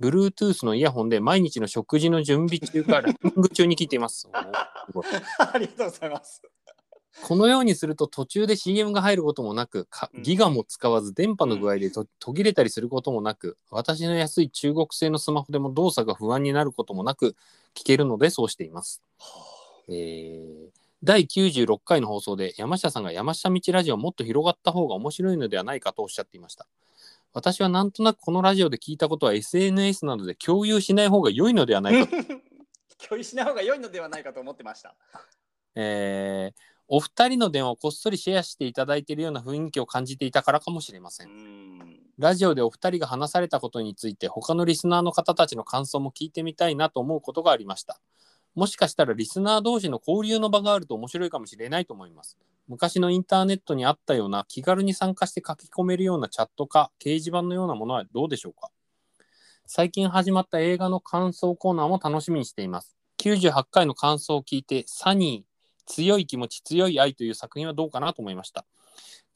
[0.00, 4.28] Bluetooth のイヤホンで毎日の食事の準備中か ランニング中に聞いています。
[4.32, 6.42] ありがとうございます。
[7.22, 9.88] このようにすると途中で CM が入ることもなく、
[10.22, 17.36] ギガも使わず電波の具合でと途切れたりすることもなく、私の安い中国製のスマホでも動作が不安になることもなく
[17.74, 19.02] 聞けるのでそうしています。
[19.90, 20.70] えー
[21.02, 26.66] 第96回の放送で山下さんが山下道ラジオもっと広がった方が面白いのではないかとおっしゃっていました。
[27.32, 32.16] 私はなんとなくこのラジオで聞いたことは SNS などで共有しない方が良いのではないかと
[33.08, 34.94] 共有しない方が良いのではないかと思ってました。
[35.74, 41.22] えーお二人の電話をこっそりシェアしていただいているような雰囲気を感じていたからかもしれませ。
[41.22, 42.00] うんん。
[42.18, 48.00] ラジオでお二人が話されたことについて他のリスナーの方たちの感想も聞いてみたいなと思うことがありました。
[48.54, 52.38] もしかしたらリスナー同士の交流の場があると面白いかもしれないと思います。
[52.66, 58.70] 昔のインターネットにあったような気軽に参加して書き込めるようなチャットか掲示板のようなものはどうでしょうか
[59.66, 62.96] 最近始まった映画の感想コーナーも楽しみにしています。
[63.18, 68.66] 98回の感想を聞いて、サニー、強い気持ち、強い愛という作品はどうかなと思いました。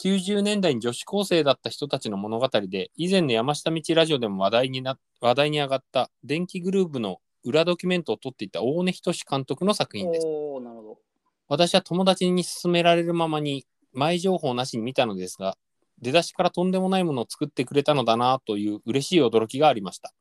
[0.02, 10.26] 90年代に女子高生だった人たちの物語で、以前の山下道ラジオでも話題にな話題に上がった電気グループの裏ドキュメントを撮っていた大根仁監督の作品です。
[10.26, 10.99] おおなるほど。
[11.49, 15.57] 私は友達に勧められるままに前情報なしに見たのですが
[16.01, 20.12] 出だしからとんでもないものを作ってくれたのだなという嬉しい驚きがありました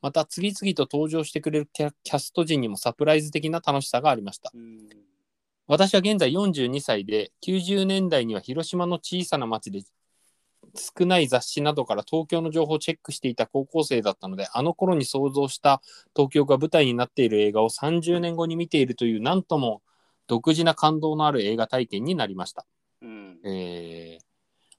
[0.00, 4.88] また次々と登場してくれるキャキャスト陣にもサプライズ的な楽しさがありましたうん。
[5.68, 9.82] 私は現在42歳で90年代には広島の小さな町で
[10.74, 15.82] 少ない雑誌などから東京の情報をチェックしていた高校生だったのであの頃に想像した
[16.14, 19.82] 東京が舞台になっている映画を30年後に見ているというなんとも
[20.26, 22.66] 独自な感動のある映画体験になりました、
[23.02, 23.38] うん。
[23.44, 24.32] えー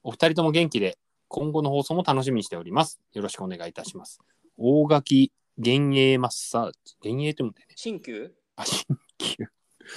[0.06, 0.98] お二人とも元気で
[1.30, 3.00] 今後の放送も楽しみにしております。
[3.14, 4.20] よろしくお願いいたします。
[4.58, 7.74] 大垣幻影マッサージ幻影って言うんだよね。
[7.76, 8.34] 新旧？
[8.58, 8.86] あ新
[9.18, 9.46] 旧。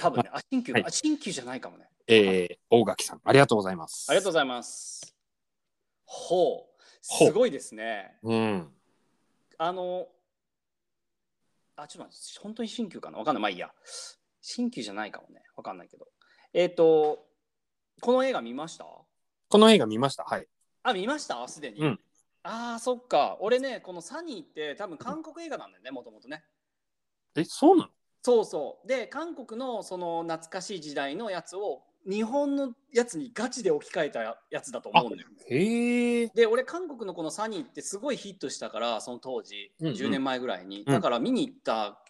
[0.01, 0.29] 多分ね。
[0.33, 0.83] あ、新旧、はい。
[0.85, 1.89] あ、新旧じゃないかもね。
[2.07, 4.07] えー、大垣さんありがとうございます。
[4.09, 5.16] ありがとうございます。
[6.07, 6.83] ほう。
[7.01, 8.17] すごいですね。
[8.23, 8.73] うん
[9.59, 10.07] あの、
[11.75, 13.19] あ、ちょっと待って、本当に新旧かな？
[13.19, 13.41] わかんない。
[13.41, 13.71] まあいいや。
[14.41, 15.43] 新旧じゃないかもね。
[15.55, 16.07] わかんないけど。
[16.53, 17.27] えっ、と、
[18.01, 18.85] この映画見ました？
[19.49, 20.47] この映画見ましたはい
[20.83, 21.47] あ、見ました？
[21.47, 21.79] すでに。
[21.81, 21.99] うん
[22.43, 23.37] ああ、そっか。
[23.41, 26.45] 俺ね、このサニーって多分韓国映画なんだよね、もともとね。
[27.35, 27.89] えそうなの？
[28.21, 28.87] そうそう。
[28.87, 35.27] で、韓国のその懐かしい時代のやつを日本のやつにガチで置き換えたやつだと思うのよ。
[35.49, 40.83] へえで、俺、韓国のこのサニーってすごいヒットしたから、その当時、うんうん10年前ぐらいに。
[40.87, 42.03] うんだから見に行ったっ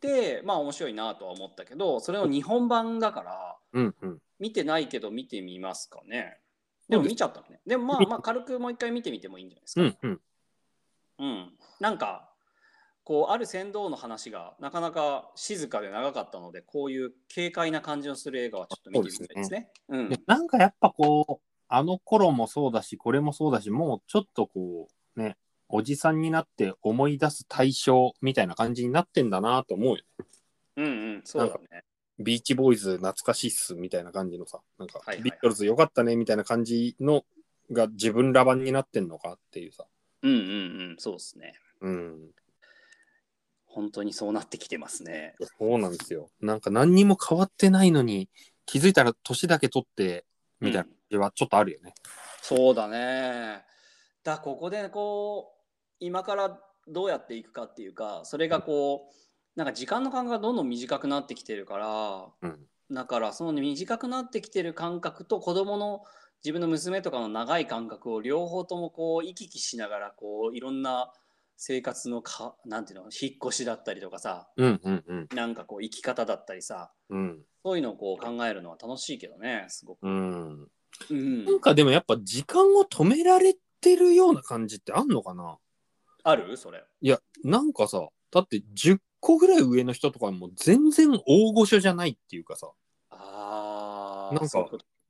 [0.00, 6.38] て、まあ面白いなとは思ったけど、それを日本版だから、うんうん見てないけど見てみますかね。
[6.88, 7.60] でも見ちゃったのね。
[7.66, 9.98] でもまあまあ軽くもう一回見てみてもいいんじゃないですか。
[10.02, 10.20] うんうん
[11.18, 12.27] うん、なんか
[13.08, 19.70] こうある船頭の話がなかなか静かで長かったのでこういう軽快な感じのする映画はちょっと見てみたいですね。
[19.88, 25.38] うんでなんかやっぱこうあの頃もそうだしこれもそうだしもうちょっとこうね
[25.70, 30.26] おじさんになって思い出す対象みたいな感じになってんだなと思うよね
[30.76, 31.84] うんうんそうだね。
[32.18, 37.24] ビーチボーイズ懐かしいっすみたいな感じのさなんか、はいはいビートルズよかったねみたいな感じの
[37.72, 39.86] が自分ら版になってんのかっていうさ
[40.22, 40.42] うんうんう
[40.92, 41.54] んそうですね。
[41.80, 42.34] うん
[43.78, 45.36] 本当にそうなってきてますね。
[45.38, 48.28] そうなんですよなんか何にも変わってないのに
[48.66, 50.24] 気づいたら年だけ取って
[50.60, 51.94] みたいな感じはちょっとあるよね、
[52.42, 53.62] そうだね。
[54.24, 56.58] だここでこう今から
[56.88, 59.14] どうやっていくかっていうかそれがこう
[59.54, 62.58] なんか時間の間隔がどんどん短くなってきてるからうん
[62.90, 66.02] だからその短くなってきてる感覚と子供の
[66.42, 71.12] 自分の娘とかの長い感覚を両方ともこう行き来しながらこういろんな
[71.60, 75.28] 生活のかなんていうの引っ越しだったりとかさうんうんうん。
[75.34, 77.42] なんかこう生き方だったりさうん。
[77.64, 80.06] そういうのをこう考えるのは楽しいけどねすごく。
[80.06, 80.68] うん。
[81.10, 81.44] うん。
[81.44, 85.58] なんかでもやっぱ時間を止められてるような感じってあんのかな？
[86.22, 86.56] ある？
[86.56, 86.84] それ。
[87.00, 92.70] いや、なんかさ、だって10個ぐらい上の人とかも全然大御所じゃないっていうかさ、
[93.10, 94.34] ああ。
[94.34, 94.68] なんか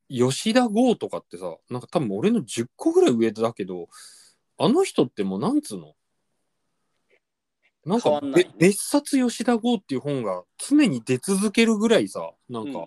[0.08, 3.88] 吉田剛とかってさ、なんか多分俺の10個ぐらい上だけど、
[4.58, 5.94] あの人ってもうなんつうの？
[7.84, 8.20] なんか
[8.58, 12.86] 別冊吉田剛っていう本が常に出続けるぐらいさなんかうん。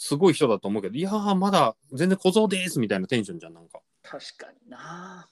[0.00, 3.80] すごい人だと思うけど、いやーまだ全然小僧ですみたいなテンションじゃんなんか。
[4.02, 5.28] 確かにな。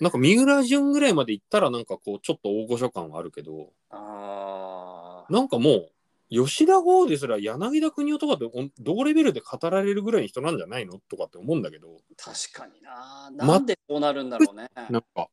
[0.00, 5.32] なんか三浦淳ぐらいまで行ったらなんかこうちょっと大御所感はあるけどあー。
[5.32, 5.90] なんかもう
[6.30, 11.98] 吉田剛ですら柳田国男とかって同レベルで語られるぐらいの人なんじゃないのとかって思うんだけど。
[12.16, 13.30] 確かにな。
[13.36, 15.28] まなんでこうなるんだろうね、なんか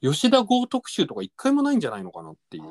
[0.00, 2.64] 吉田剛特集とか一回もないんじゃないのかなっていう。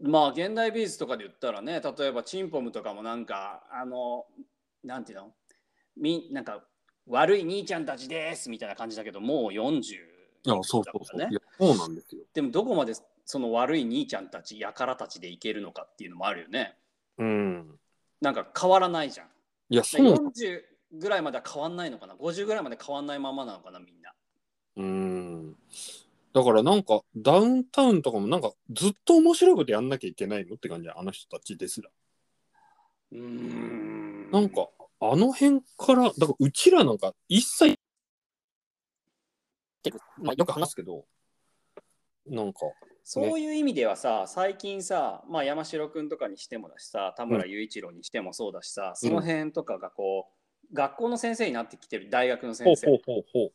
[0.00, 4.26] まあ現代美術とかで言ったらね例えばチンポムとかもなんかあの
[4.84, 5.32] なんていうの？
[5.96, 6.62] みなんか
[7.08, 9.82] 悪い兄ちゃんたちですみたいな感じだけどもう40
[10.44, 11.28] いやそうそうそう、
[11.58, 12.22] そうなんですよ。
[12.32, 12.94] でもどこまで
[13.24, 16.76] その悪い兄ちゃんたちやからたちでいけるのかっていうのもあるよね。
[17.18, 17.78] うん。
[18.20, 19.26] なんか変わらないじゃん。
[19.70, 20.60] いやそうなん40
[20.92, 24.12] ぐらいまでは変わんないのかな？50ぐらいまで変わんないままなのかなみんな。
[24.76, 25.56] うん。
[26.32, 31.90] だからなんかダウンタウンとかもなんかずっと面白いことやんなきゃいけないのって感じあの人たちですら。
[33.12, 34.30] うーん。
[34.30, 34.68] なんか
[35.00, 37.78] あの辺からだからうちらなんか一切
[40.18, 41.06] まあ、よく話すけど
[42.26, 42.60] なんか
[43.04, 50.37] そういう意味ではさ、最近さ、まあ、山城君とかにしてもだしさ田村雄一郎にしてもそうだしさ、その辺とかがこう
[50.72, 53.00] 学校の先生になってきてる大学の先生。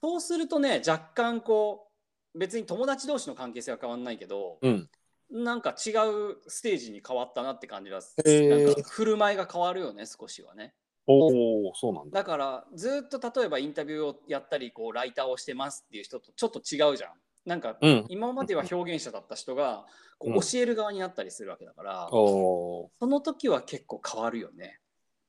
[0.01, 1.88] そうするとね若干こ
[2.36, 4.89] う別に友達同士の関係性は変わんないけど、うん。
[5.32, 10.76] なんか違うステージに変わったなって感じがなんか振る舞いが変わるよね少しはね
[11.07, 12.20] おおそうなんだ。
[12.20, 17.11] だからずっと例えばインタビューをやったりこうライターをしてますっていう人とちょっと違うじゃん
[17.45, 18.05] なんかうん。
[18.09, 19.86] 今までは表現者だった人が
[20.20, 24.80] こう教える側になったりするわけだから、おその時は結構変わるよね。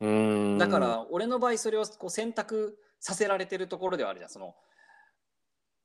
[0.01, 4.31] だから俺の場合それをこう選択させられてるところではあるじゃん。
[4.31, 4.55] その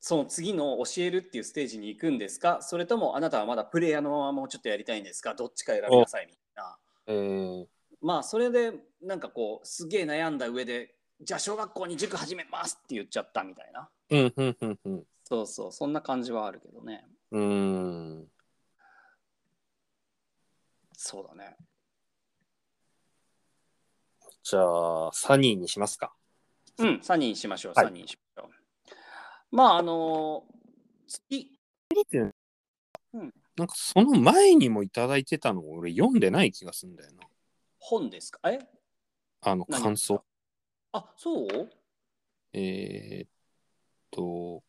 [0.02, 2.62] その次の教えるっていうステージに行くんですか？
[2.62, 5.34] それともあなたはまだプレイヤーのままもうちょっとやりたいんですか？
[5.34, 6.78] どっちか選びなさいみたいな。
[7.06, 7.66] えー、
[8.00, 13.90] まあそれでなんかこうすげえ悩んだ上でじゃあ小学校に塾始めますって言っちゃったみたいな。
[14.10, 15.04] うんうんうんうん。
[15.24, 17.06] そうそうそんな感じはあるけどね。
[17.30, 18.26] うーん。
[20.96, 21.56] そうだね
[24.42, 24.60] じゃ
[25.08, 26.12] あ、サニーにしますか。
[26.78, 27.86] うんサニーにしましょうはい。
[27.86, 30.44] サニーにしましょう、まああの
[31.06, 31.58] 次。
[32.14, 33.34] うん。
[33.56, 37.26] なんかその前にもいただいてたのを俺読んでない気がするんだよな。
[37.78, 38.40] 本ですか？
[38.50, 38.60] え？
[39.42, 40.24] あの何感想。
[40.92, 41.70] あそう？
[42.52, 43.28] えー、っ
[44.10, 44.62] と、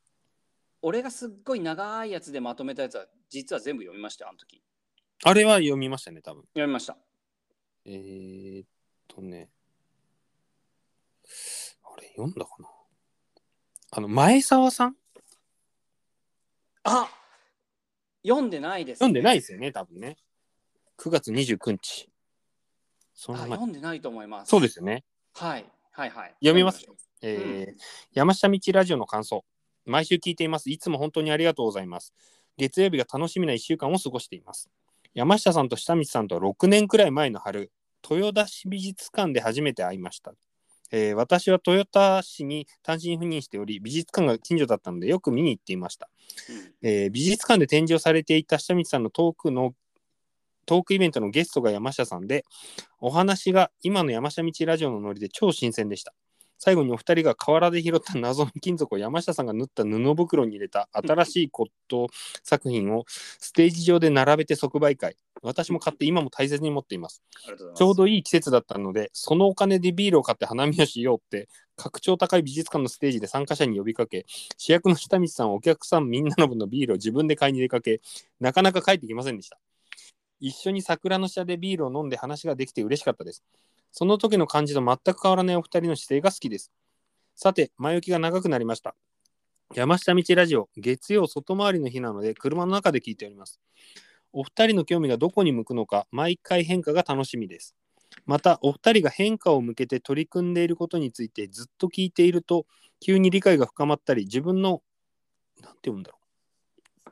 [0.82, 4.62] 俺がすっごい長いやつでまとめたやつは実は全部読みましたよあの時。
[5.24, 6.44] あれは読みましたね、多分。
[6.54, 6.98] 読みました。
[7.86, 8.68] えー、っ
[9.08, 9.50] とね。
[11.84, 12.68] あれ、読んだかな？
[13.92, 14.96] あの、前澤さん？
[16.84, 17.10] あ
[18.26, 20.18] 読んでないです、読んでないですよね、多分ね。
[20.98, 22.10] 9月29日。
[23.14, 25.04] そあの前読んでないと思いますそうですよね。
[25.34, 27.82] はいはいはい読みますよえー
[28.14, 29.46] 山下道ラジオの感想。
[29.86, 30.70] 毎週聞いています。
[30.70, 32.14] いつも本当にありがとうございます。
[32.58, 34.70] 月曜日が楽しみな1週間を過ごしています。
[35.14, 37.72] 山下さんと下道さんとは6年くらい前の春、
[38.10, 40.34] 豊田市美術館で初めて会いました。
[40.92, 46.10] えー私は豊田市に単身赴任しており、美術館が近所だったのでよく見に行っていました。
[46.50, 49.74] うんえー美術館で展示をされていた下道さんのトークの
[50.66, 52.46] トークイベントのゲストが山下さんで
[53.00, 56.14] お話が今の山下道ラジオのノリで超新鮮でした
[56.64, 62.06] 最後にお二人が河原で拾った謎の金属を山下さんが縫った布袋に入れた新しい骨董
[62.44, 65.18] 作品をステージ上で並べて即売会。
[65.42, 67.24] 私も買って今も大切に持っています。
[67.74, 78.02] ちょうどいい季節だったのでそのお金でビールを買って花見をしようって格調高い美術館のステージで参加者に呼びかけ主役の下道さんはお客さんみんなの分のビールを自分で買いに出かけ
[78.40, 79.58] なかなか帰ってきませんでした。
[80.40, 83.44] 一緒に桜の下でビールを飲んで話ができて嬉しかったです
[83.92, 86.72] その時の感じと全く変わらないお二人の姿勢が好きです。
[87.36, 88.96] さて前置きが長くなりました。
[89.74, 93.60] 山下道ラジオ月曜外回りの日なので車の中で聞いております。
[94.34, 97.76] お二人の興味がどこに向くのか毎回変化が楽しみです。
[98.26, 102.66] またお二人が変化を向けて取り組んでいることについてずっと聞いていると
[103.00, 104.82] 急に理解が深まったり自分の
[105.62, 106.21] なんて言うんだろう。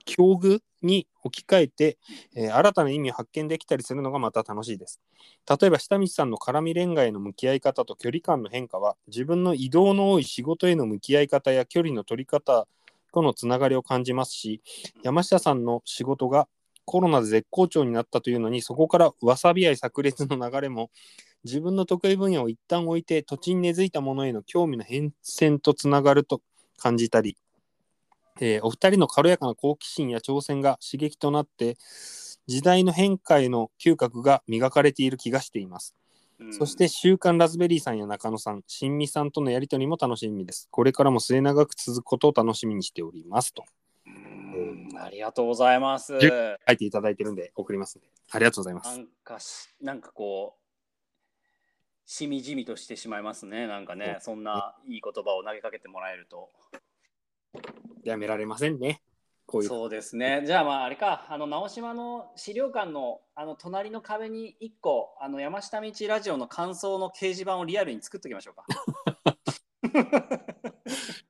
[0.06, 1.98] 境遇に置き換えて、
[2.36, 5.02] えー新たな意味を発見できたりするのがまた楽しいです。
[5.48, 12.68] 例えば下道さんの絡み恋愛への向き合い方と距離感の変化は自分の移動の多い仕事への向き合い方や距離の取り方
[13.14, 14.62] とのつながりを感じますし
[15.04, 16.48] 山下さんの仕事が
[16.86, 20.90] コロナで絶好調になったというのにそこからわさび愛炸裂の流れも
[21.44, 26.42] 自分の得意分野を一旦置いて土地に根付いたものへの興味の変遷とつながると
[26.78, 27.38] 感じたり
[28.42, 31.78] えーお二人の軽やかな好奇心や挑戦が刺激となって
[32.48, 35.96] 時代の変化への嗅覚が磨かれている気がしています。
[36.40, 40.70] うんそして、週刊ラズベリーさんや中野さん、新美さんとのやりとりも楽しみです。
[40.72, 43.66] これからも末永く続くことを楽しみにしておりますと
[44.06, 46.18] うんありがとうございます。
[46.20, 48.08] じ書いていただいてるんで送りますんで。
[48.32, 48.98] ありがとうございます。
[48.98, 51.30] なんかし、なんかこう、
[52.06, 53.68] しみじみとしてしまいますね。
[53.68, 56.50] なんかね、そんないい言葉を投げかけてもらえると。
[58.10, 59.02] やめられませんね。
[59.46, 59.70] こういう。
[59.70, 60.44] そうですね。
[60.46, 68.66] じゃあまああれか、あの直島の資料館のあの隣の壁に1個、あの山下道ラジオの感想の掲示板をリアルに作っときましょうか。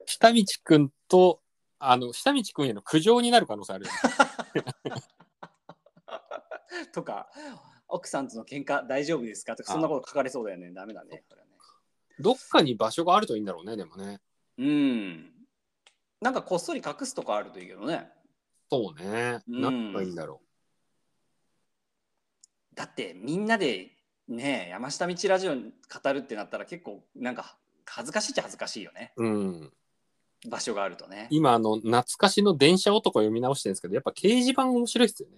[0.06, 1.40] 下道くんと、
[1.78, 3.86] あの、下道くんへの苦情になる可能性ある。
[6.92, 7.30] とか、
[7.88, 9.56] 奥さんとの喧嘩大丈夫ですか？
[9.56, 10.72] とか、そんなこと書かれそうだよね。
[10.72, 11.24] ダメだね。
[11.28, 11.52] これはね
[12.18, 14.20] どっかに場所があるといいんだろうね、でもね。
[14.58, 15.32] うん。
[16.20, 18.08] なんかこっそり隠すとかあるといいけどね。
[18.70, 19.40] そうね。
[19.48, 20.40] うん何がいいんだろ
[22.74, 23.90] だってみんなで
[24.28, 29.24] ね山下道ラジオに語るってなったら結構なんか恥ずかしいっちゃ恥ずかしいよねう。
[29.24, 29.72] うん。
[30.48, 31.26] 場所があるとね。
[31.30, 35.36] 今、あの、懐かしの電車男読み直してるんですけど、やっぱ掲示板面白いですよね。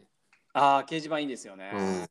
[0.52, 1.70] ああ掲示板いいですよね。
[1.74, 2.06] うん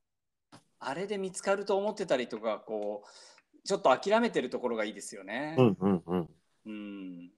[0.84, 5.56] あれで見つかると思ってたりとかこうちょっと諦めてるところがいいですよね。
[5.60, 6.30] うんうんうん。
[6.66, 7.32] うん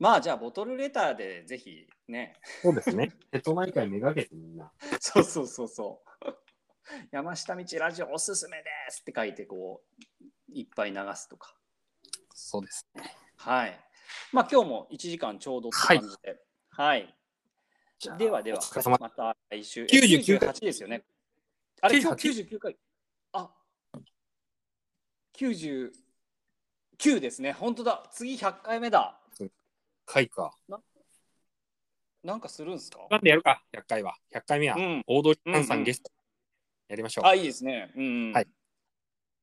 [0.00, 3.12] まあじゃあボトルレターでぜひねそうですね。
[3.32, 4.72] 瀬戸内海めがけてみんな。
[4.98, 6.28] そうそうそうそう
[7.12, 11.54] 山下道ラジオおすすめですって書いてこういっぱい流すとか。
[12.34, 13.14] そうですね。
[13.36, 13.78] はい。
[14.32, 16.40] まあ今日も1時間ちょうどって感じで。
[16.70, 17.14] はい。
[17.98, 18.60] じゃあではでは
[18.98, 19.84] また来週。
[19.84, 21.04] 99 98ですよね。
[21.82, 22.76] あれ、今日98 99回。
[23.34, 23.50] あ
[25.34, 25.90] 99
[27.20, 27.52] ですね。
[27.52, 28.08] 本当だ。
[28.10, 29.19] 次100回目だ。
[30.10, 30.52] 回か。
[32.22, 33.06] なんかするんすか？
[33.10, 33.42] なんでやる？
[33.42, 34.16] か、100回は。
[34.34, 35.02] 100回目は、うん。
[35.06, 36.10] オードリー・ハンさうんうんんゲスト。
[36.88, 37.24] やりましょう。
[37.26, 37.92] あ、いいですね。
[37.96, 38.32] うん、うん。
[38.32, 38.46] はい。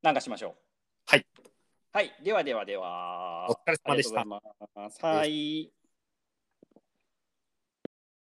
[0.02, 0.56] なんかしましょう。
[1.08, 1.26] はい。
[1.94, 2.14] はい。
[2.24, 3.50] ではではでは。
[3.50, 5.08] お疲れ様でした。
[5.08, 5.72] はい。